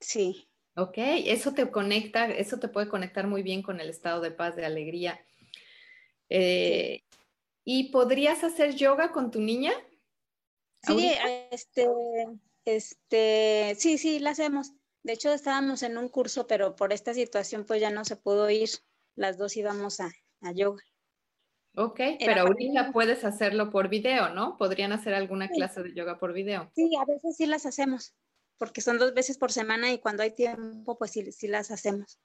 [0.00, 0.48] Sí.
[0.76, 4.56] Ok, eso te conecta, eso te puede conectar muy bien con el estado de paz,
[4.56, 5.24] de alegría.
[6.28, 7.02] Eh,
[7.68, 9.72] ¿Y podrías hacer yoga con tu niña?
[10.84, 11.12] Sí,
[11.50, 11.88] este,
[12.64, 14.72] este, sí, sí, la hacemos.
[15.02, 18.48] De hecho, estábamos en un curso, pero por esta situación pues ya no se pudo
[18.50, 18.70] ir.
[19.16, 20.12] Las dos íbamos a,
[20.54, 20.80] yoga.
[21.74, 24.56] Ok, pero ahorita puedes hacerlo por video, ¿no?
[24.56, 26.70] ¿Podrían hacer alguna clase de yoga por video?
[26.72, 28.14] Sí, a veces sí las hacemos,
[28.58, 32.20] porque son dos veces por semana y cuando hay tiempo, pues sí, sí las hacemos.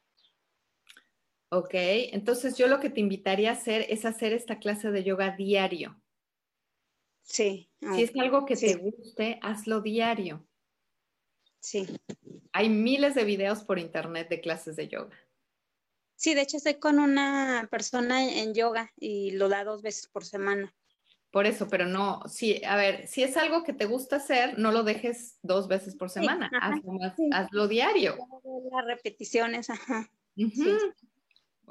[1.53, 5.35] Ok, entonces yo lo que te invitaría a hacer es hacer esta clase de yoga
[5.35, 6.01] diario.
[7.23, 7.69] Sí.
[7.95, 10.47] si es algo que te guste, hazlo diario.
[11.59, 11.87] Sí.
[12.53, 15.17] Hay miles de videos por internet de clases de yoga.
[16.15, 20.23] Sí, de hecho estoy con una persona en yoga y lo da dos veces por
[20.23, 20.73] semana.
[21.31, 24.71] Por eso, pero no, sí, a ver, si es algo que te gusta hacer, no
[24.71, 26.97] lo dejes dos veces por semana, hazlo,
[27.33, 28.17] hazlo, diario.
[28.71, 30.09] Las repeticiones, ajá.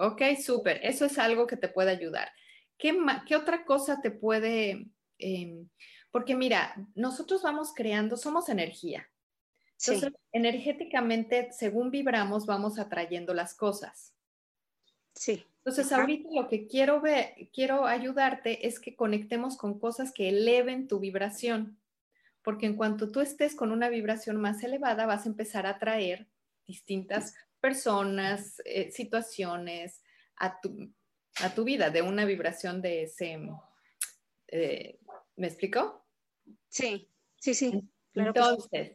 [0.02, 0.80] Ok, súper.
[0.82, 2.30] Eso es algo que te puede ayudar.
[2.78, 4.86] ¿Qué, qué otra cosa te puede...
[5.18, 5.68] Em,
[6.10, 9.06] porque mira, nosotros vamos creando, somos energía.
[9.78, 14.14] Entonces, energéticamente, según vibramos, vamos atrayendo las cosas.
[15.14, 15.44] Sí.
[15.58, 20.88] Entonces, ahorita lo que quiero ver, quiero ayudarte es que conectemos con cosas que eleven
[20.88, 21.78] tu vibración.
[22.42, 26.26] Porque en cuanto tú estés con una vibración más elevada, vas a empezar a atraer
[26.66, 30.02] distintas personas, eh, situaciones
[30.36, 30.92] a tu,
[31.42, 33.38] a tu vida de una vibración de ese...
[34.48, 34.98] Eh,
[35.36, 36.04] ¿Me explico?
[36.68, 37.08] Sí,
[37.38, 37.82] sí, sí.
[38.14, 38.92] Entonces,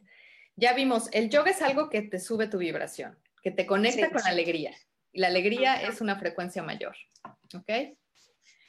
[0.54, 4.22] ya vimos, el yoga es algo que te sube tu vibración, que te conecta con
[4.22, 4.74] la alegría.
[5.12, 6.96] Y la alegría es una frecuencia mayor.
[7.54, 7.96] ¿Ok?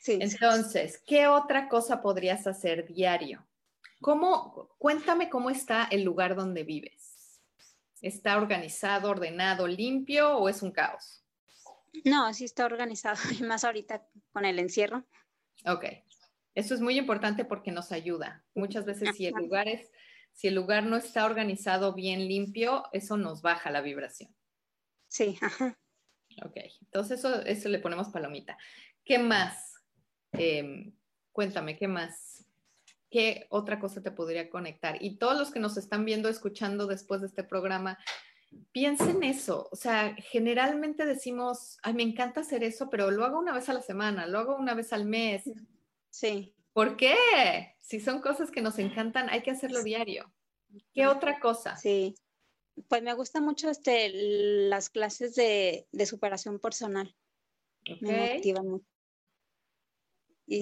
[0.01, 0.17] Sí.
[0.21, 3.45] Entonces, ¿qué otra cosa podrías hacer diario?
[4.01, 7.06] ¿Cómo, cuéntame cómo está el lugar donde vives.
[8.01, 11.23] ¿Está organizado, ordenado, limpio o es un caos?
[12.05, 15.05] No, sí está organizado y más ahorita con el encierro.
[15.65, 15.85] Ok.
[16.55, 18.43] Eso es muy importante porque nos ayuda.
[18.55, 19.91] Muchas veces si el lugar es,
[20.33, 24.35] si el lugar no está organizado bien limpio, eso nos baja la vibración.
[25.07, 25.77] Sí, ajá.
[26.43, 28.57] Ok, entonces eso, eso le ponemos palomita.
[29.03, 29.75] ¿Qué más?
[30.31, 30.95] Em,
[31.31, 32.46] cuéntame, ¿qué más?
[33.09, 34.97] ¿Qué otra cosa te podría conectar?
[35.01, 37.97] Y todos los que nos están viendo, escuchando después de este programa,
[38.71, 39.69] piensen eso.
[39.71, 43.73] O sea, generalmente decimos, ay, me encanta hacer eso, pero lo hago una vez a
[43.73, 45.43] la semana, lo hago una vez al mes.
[46.09, 46.53] Sí.
[46.73, 47.15] ¿Por qué?
[47.79, 50.31] Si son cosas que nos encantan, hay que hacerlo diario.
[50.93, 51.75] ¿Qué otra cosa?
[51.77, 52.15] Sí.
[52.87, 54.11] Pues me gusta mucho este,
[54.69, 57.15] las clases de, superación personal.
[58.01, 58.85] Me motivan mucho.
[60.45, 60.61] Y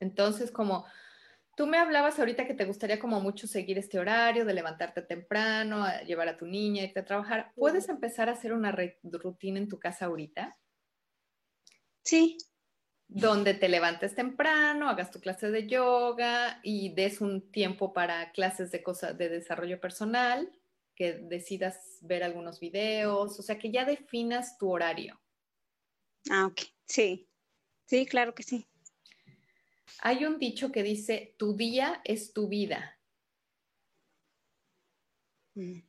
[0.00, 0.84] Entonces, como
[1.58, 5.84] Tú me hablabas ahorita que te gustaría como mucho seguir este horario de levantarte temprano,
[6.06, 7.50] llevar a tu niña, irte a trabajar.
[7.56, 10.56] ¿Puedes empezar a hacer una rutina en tu casa ahorita?
[12.04, 12.38] Sí.
[13.08, 18.70] Donde te levantes temprano, hagas tu clase de yoga y des un tiempo para clases
[18.70, 20.52] de cosas de desarrollo personal,
[20.94, 25.20] que decidas ver algunos videos, o sea, que ya definas tu horario.
[26.30, 26.60] Ah, ok.
[26.86, 27.28] Sí.
[27.86, 28.68] Sí, claro que sí.
[30.00, 32.98] Hay un dicho que dice, tu día es tu vida.
[35.54, 35.80] Mm.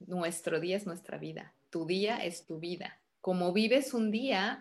[0.00, 1.54] Nuestro día es nuestra vida.
[1.70, 3.00] Tu día es tu vida.
[3.20, 4.60] Como vives un día,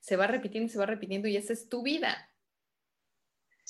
[0.00, 2.30] se va repitiendo y se va repitiendo y esa es tu vida.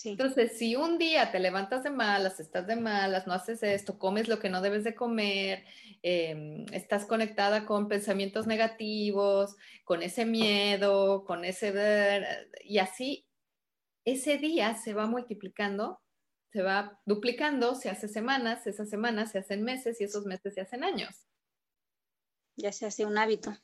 [0.04, 4.28] Entonces, si un día te levantas de malas, estás de malas, no haces esto, comes
[4.28, 5.64] lo que no debes de comer,
[6.02, 11.72] em, estás conectada con pensamientos negativos, con ese miedo, con ese...
[12.62, 13.26] Y así,
[14.04, 16.02] ese día se va multiplicando,
[16.52, 20.60] se va duplicando, se hace semanas, esas semanas se hacen meses y esos meses se
[20.60, 21.26] hacen años.
[22.56, 23.56] Ya se hace un hábito.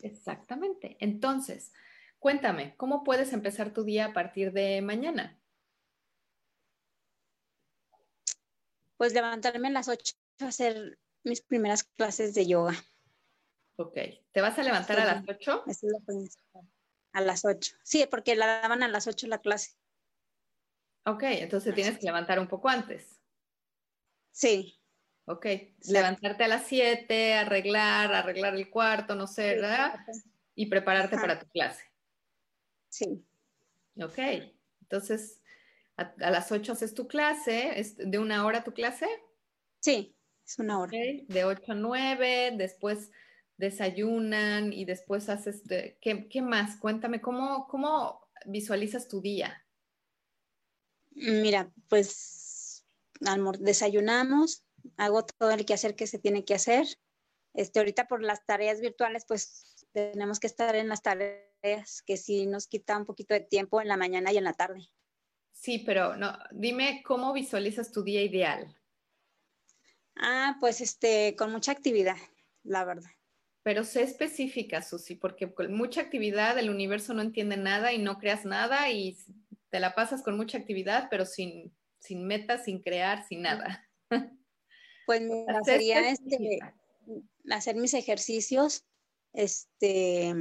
[0.00, 0.96] Exactamente.
[1.00, 1.72] Entonces,
[2.18, 5.37] cuéntame, ¿cómo puedes empezar tu día a partir de mañana?
[8.98, 12.74] Pues levantarme a las 8 a hacer mis primeras clases de yoga.
[13.76, 13.96] Ok,
[14.32, 15.64] ¿te vas a levantar a las 8?
[17.12, 17.76] A las 8.
[17.84, 19.76] Sí, porque la daban a las 8 la clase.
[21.06, 23.20] Ok, entonces tienes que levantar un poco antes.
[24.32, 24.78] Sí.
[25.26, 25.46] Ok,
[25.86, 29.94] levantarte a las 7, arreglar, arreglar el cuarto, no sé, ¿verdad?
[30.54, 31.84] Y prepararte para tu clase.
[32.88, 33.24] Sí.
[34.00, 34.18] Ok,
[34.80, 35.37] entonces
[35.98, 39.06] a, las 8 haces tu clase, ¿es de una hora tu clase?
[39.80, 40.92] Sí, es una hora.
[40.92, 43.10] De 8 a 9, después
[43.56, 45.62] desayunan y después haces,
[46.00, 46.78] ¿qué, más?
[46.78, 49.66] Cuéntame, ¿cómo, ¿cómo visualizas tu día?
[51.10, 52.86] Mira, pues
[53.58, 54.64] desayunamos,
[54.96, 56.86] hago todo el quehacer que se tiene que hacer.
[57.54, 62.46] Este, ahorita por las tareas virtuales, pues tenemos que estar en las tareas que sí
[62.46, 64.88] nos quita un poquito de tiempo en la mañana y en la tarde.
[65.60, 68.76] Sí, pero no, dime cómo visualizas tu día ideal.
[70.14, 72.16] Ah, pues este, con mucha actividad,
[72.62, 73.10] la verdad.
[73.64, 78.18] Pero sé específica, Susi, porque con mucha actividad el universo no entiende nada y no
[78.18, 79.18] creas nada y
[79.68, 83.84] te la pasas con mucha actividad, pero sin, sin metas, sin crear, sin nada.
[85.06, 86.58] Pues mira, sería este,
[87.50, 88.84] hacer mis ejercicios,
[89.32, 90.34] este,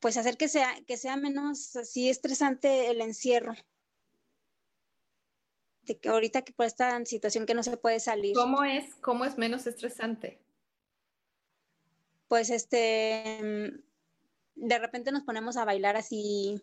[0.00, 3.54] pues hacer que sea, que sea menos así estresante el encierro.
[5.82, 8.34] De que ahorita que por esta situación que no se puede salir.
[8.34, 10.40] ¿Cómo es, cómo es menos estresante?
[12.28, 13.72] Pues este,
[14.54, 16.62] de repente nos ponemos a bailar así.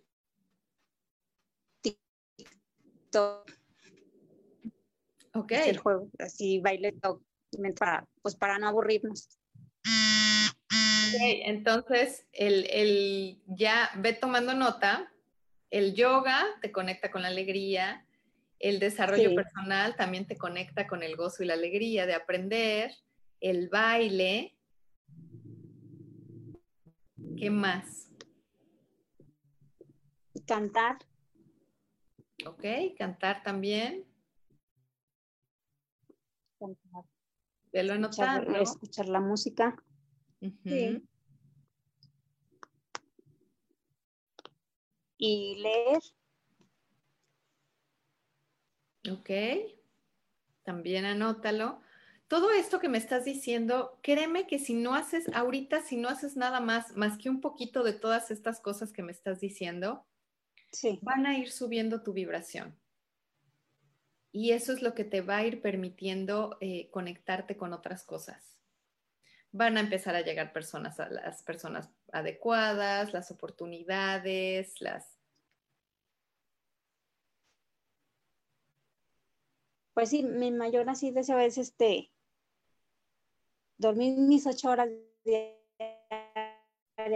[1.82, 3.52] TikTok.
[5.34, 5.52] Ok.
[5.52, 6.94] El juego, así baile
[7.78, 9.40] para, pues para no aburrirnos
[11.20, 15.12] entonces el, ya ve tomando nota,
[15.70, 18.06] el yoga te conecta con la alegría,
[18.60, 22.92] el desarrollo personal también te conecta con el gozo y la alegría de aprender,
[23.42, 24.56] el baile.
[27.38, 28.10] ¿Qué más?
[30.46, 30.98] Cantar.
[32.46, 32.64] Ok,
[32.98, 34.06] cantar también.
[36.60, 37.04] Cantar.
[37.74, 38.56] Velo anotando.
[38.56, 39.76] escuchar la música.
[45.18, 46.00] Y leer.
[49.12, 49.30] Ok.
[50.64, 51.82] También anótalo.
[52.28, 56.36] Todo esto que me estás diciendo, créeme que si no haces ahorita, si no haces
[56.36, 60.06] nada más, más que un poquito de todas estas cosas que me estás diciendo,
[61.02, 62.76] van a ir subiendo tu vibración.
[64.32, 68.55] Y eso es lo que te va a ir permitiendo eh, conectarte con otras cosas
[69.56, 75.18] van a empezar a llegar personas a las personas adecuadas, las oportunidades, las...
[79.94, 82.12] Pues sí, mi mayor así deseo es este,
[83.78, 84.90] dormir mis ocho horas
[85.24, 85.64] diarias.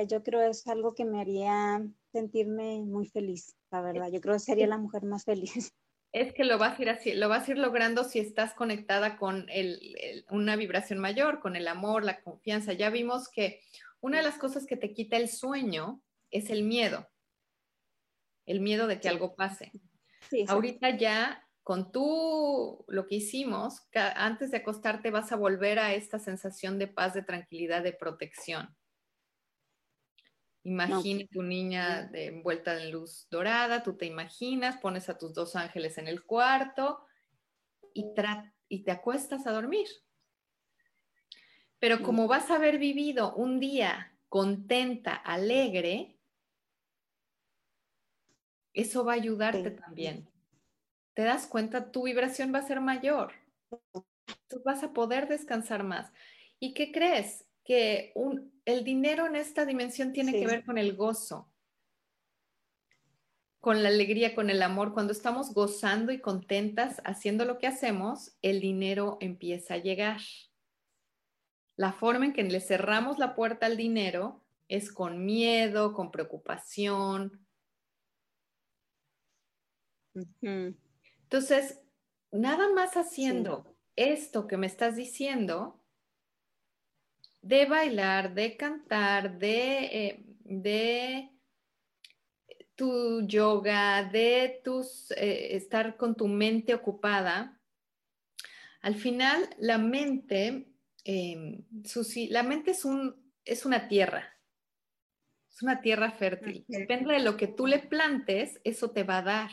[0.07, 4.09] Yo creo es algo que me haría sentirme muy feliz, la verdad.
[4.11, 5.73] Yo creo que sería la mujer más feliz.
[6.11, 9.17] Es que lo vas a ir así, lo vas a ir logrando si estás conectada
[9.17, 9.47] con
[10.29, 12.73] una vibración mayor, con el amor, la confianza.
[12.73, 13.61] Ya vimos que
[14.01, 16.01] una de las cosas que te quita el sueño
[16.31, 17.07] es el miedo,
[18.45, 19.71] el miedo de que algo pase.
[20.47, 26.17] Ahorita ya con tú lo que hicimos, antes de acostarte vas a volver a esta
[26.17, 28.75] sensación de paz, de tranquilidad, de protección.
[30.63, 35.55] Imagina tu niña de, envuelta en luz dorada, tú te imaginas, pones a tus dos
[35.55, 37.05] ángeles en el cuarto
[37.93, 38.05] y,
[38.67, 39.87] y te acuestas a dormir.
[41.79, 46.19] Pero como vas a haber vivido un día contenta, alegre,
[48.73, 50.29] eso va a ayudarte también.
[51.13, 51.91] ¿Te das cuenta?
[51.91, 53.33] Tu vibración va a ser mayor.
[54.47, 56.11] Tú vas a poder descansar más.
[56.59, 57.45] ¿Y qué crees?
[57.69, 58.13] Que
[58.65, 61.51] el dinero en esta dimensión tiene que ver con el gozo,
[63.59, 64.91] con la alegría, con el amor.
[64.95, 70.19] Cuando estamos gozando y contentas haciendo lo que hacemos, el dinero empieza a llegar.
[71.75, 77.45] La forma en que le cerramos la puerta al dinero es con miedo, con preocupación.
[80.41, 81.79] Entonces,
[82.31, 85.78] nada más haciendo esto que me estás diciendo,
[87.49, 91.31] de bailar, de cantar, de, eh, de
[92.75, 97.59] tu yoga, de tus, eh, estar con tu mente ocupada,
[98.81, 100.67] al final la mente
[101.03, 101.63] eh,
[102.29, 104.31] la mente es, un, es una tierra,
[105.49, 106.65] es una tierra fértil.
[106.67, 109.51] Depende de lo que tú le plantes, eso te va a dar.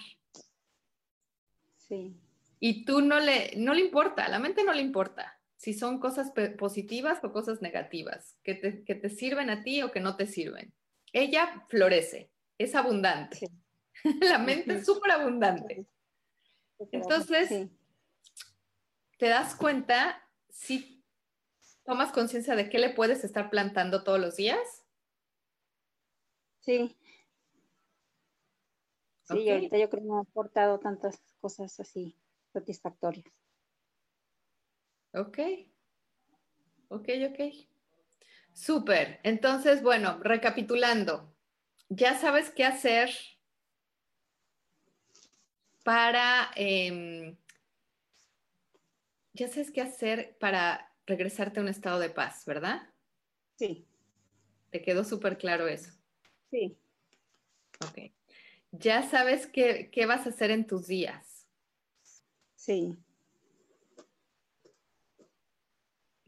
[1.78, 2.14] Sí.
[2.60, 6.00] Y tú no le, no le importa, a la mente no le importa si son
[6.00, 10.16] cosas positivas o cosas negativas, que te, que te, sirven a ti o que no
[10.16, 10.72] te sirven.
[11.12, 13.50] Ella florece, es abundante.
[14.20, 15.86] la mente es súper abundante.
[16.92, 17.68] Entonces,
[19.18, 20.96] te das cuenta si
[21.86, 24.84] ¿Tomas conciencia de qué le puedes estar plantando todos los días?
[26.58, 26.96] Sí.
[29.22, 32.16] Sí, ahorita yo creo que me ha aportado tantas cosas así
[32.52, 33.32] satisfactorias.
[35.16, 35.38] Ok.
[36.88, 37.40] Ok, ok.
[38.52, 39.20] Súper.
[39.22, 41.34] Entonces, bueno, recapitulando,
[41.88, 43.10] ya sabes qué hacer
[45.84, 47.36] para, em,
[49.32, 52.82] ya sabes qué hacer para regresarte a un estado de paz, ¿verdad?
[53.56, 53.86] Sí.
[54.70, 55.92] ¿Te quedó súper claro eso?
[56.50, 56.76] Sí.
[57.80, 58.12] Ok.
[58.72, 61.46] ¿Ya sabes qué, qué vas a hacer en tus días?
[62.54, 62.96] Sí.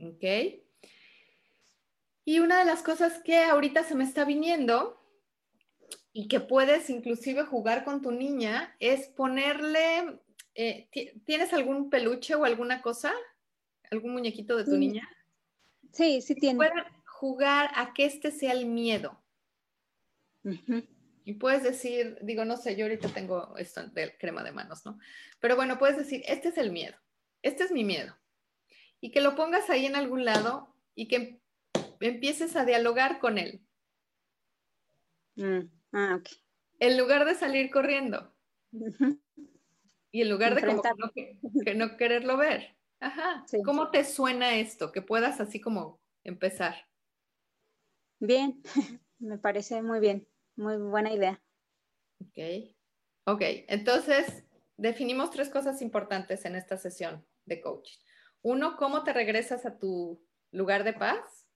[0.01, 0.25] Ok.
[2.25, 5.03] Y una de las cosas que ahorita se me está viniendo
[6.13, 10.21] y que puedes inclusive jugar con tu niña es ponerle,
[10.55, 10.89] eh,
[11.25, 13.13] ¿tienes algún peluche o alguna cosa?
[13.91, 15.09] algún muñequito de tu niña?
[15.93, 16.57] Sí, sí tiene.
[16.57, 19.21] Pueden jugar a que este sea el miedo.
[21.25, 24.99] Y puedes decir, digo, no sé, yo ahorita tengo esto de crema de manos, ¿no?
[25.41, 26.97] Pero bueno, puedes decir, este es el miedo,
[27.43, 28.17] este es mi miedo.
[29.01, 31.41] Y que lo pongas ahí en algún lado y que
[32.01, 33.61] empieces a dialogar con él.
[35.37, 36.21] Mm, ah.
[36.81, 38.35] En lugar de salir corriendo.
[40.11, 40.83] Y en lugar de como
[41.13, 42.77] que no quererlo ver.
[43.01, 43.45] Ajá.
[43.65, 44.91] ¿Cómo te suena esto?
[44.91, 46.89] Que puedas así como empezar.
[48.19, 48.63] Bien,
[49.19, 50.27] me parece muy bien,
[50.57, 51.41] muy buena idea.
[52.21, 52.75] Ok.
[53.27, 54.45] Ok, entonces
[54.77, 57.99] definimos tres cosas importantes en esta sesión de coaching.
[58.43, 61.47] Uno, ¿cómo te regresas a tu lugar de paz?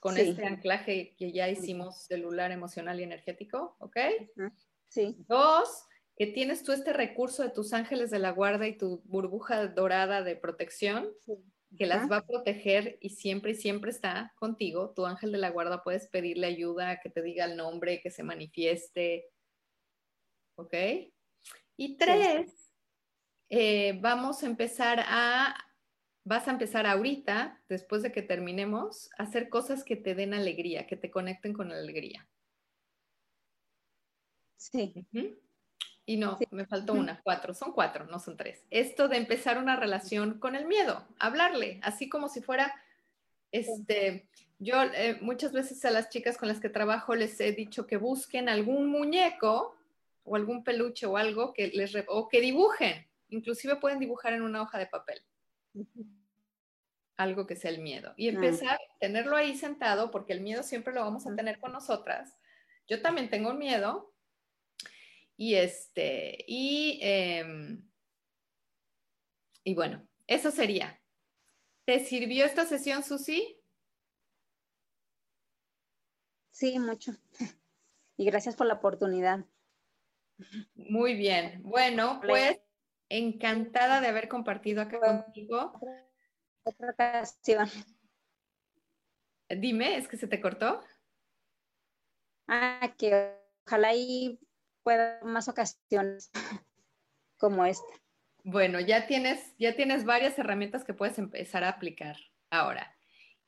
[0.00, 3.96] Con este anclaje que ya hicimos celular, emocional y energético, ¿ok?
[4.88, 5.16] Sí.
[5.26, 5.86] Dos,
[6.16, 10.22] que tienes tú este recurso de tus ángeles de la guarda y tu burbuja dorada
[10.22, 11.08] de protección,
[11.76, 14.92] que las va a proteger y siempre y siempre está contigo.
[14.94, 18.22] Tu ángel de la guarda puedes pedirle ayuda, que te diga el nombre, que se
[18.22, 19.28] manifieste.
[20.56, 20.74] ¿Ok?
[21.76, 22.72] Y tres,
[23.50, 25.54] eh, vamos a empezar a,
[26.26, 30.88] vas a empezar ahorita, después de que terminemos, a hacer cosas que te den alegría,
[30.88, 32.26] que te conecten con la alegría.
[34.56, 35.06] Sí.
[36.04, 38.64] Y no, me faltó una, cuatro, son cuatro, no son tres.
[38.70, 42.74] Esto de empezar una relación con el miedo, hablarle, así como si fuera,
[43.52, 47.86] este, yo eh, muchas veces a las chicas con las que trabajo les he dicho
[47.86, 49.76] que busquen algún muñeco
[50.24, 54.62] o algún peluche o algo que les, o que dibujen, inclusive pueden dibujar en una
[54.62, 55.22] hoja de papel.
[57.16, 58.12] Algo que sea el miedo.
[58.16, 61.72] Y empezar a tenerlo ahí sentado, porque el miedo siempre lo vamos a tener con
[61.72, 62.36] nosotras.
[62.88, 64.12] Yo también tengo miedo,
[65.36, 67.86] y este, y, em,
[69.64, 71.00] y bueno, eso sería.
[71.84, 73.60] ¿Te sirvió esta sesión, Susi?
[76.50, 77.12] Sí, mucho.
[78.18, 79.44] Y gracias por la oportunidad.
[80.74, 81.60] Muy bien.
[81.62, 82.58] Bueno, pues
[83.08, 85.72] encantada de haber compartido acá contigo.
[86.64, 87.68] Otra ocasión.
[89.48, 90.82] Dime, ¿es que se te cortó?
[92.48, 93.36] Ah, que
[93.66, 94.40] ojalá y
[94.82, 96.30] pueda más ocasiones
[97.38, 97.92] como esta.
[98.44, 102.16] Bueno, ya tienes, ya tienes varias herramientas que puedes empezar a aplicar
[102.50, 102.96] ahora.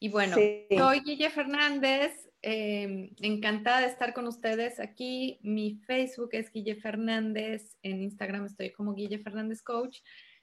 [0.01, 5.39] Y bueno, soy Guille Fernández, em, encantada de estar con ustedes aquí.
[5.43, 10.01] Mi Facebook es Guille Fernández, en Instagram estoy como Guille Fernández Coach.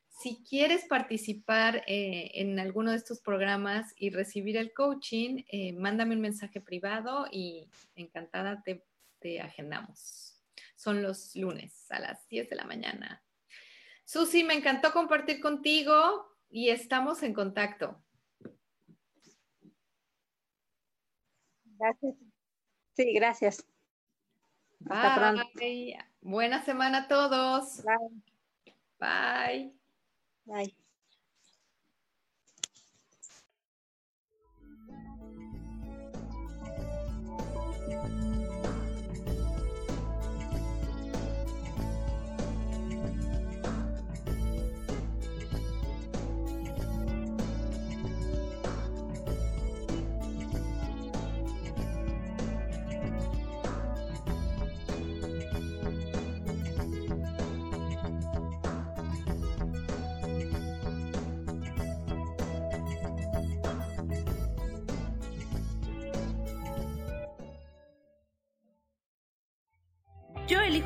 [0.08, 6.16] Si quieres participar eh, en alguno de estos programas y recibir el coaching, eh, mándame
[6.16, 8.86] un mensaje privado y encantada te,
[9.20, 10.42] te agendamos.
[10.76, 13.24] Son los lunes a las 10 de la mañana.
[14.06, 18.05] Susi, me encantó compartir contigo y estamos en contacto.
[21.78, 22.16] Gracias.
[22.94, 23.66] Sí, gracias.
[24.90, 25.44] Hasta pronto.
[26.22, 27.84] Buena semana a todos.
[29.00, 29.74] Bye.
[30.46, 30.70] Bye.
[30.70, 30.85] Yo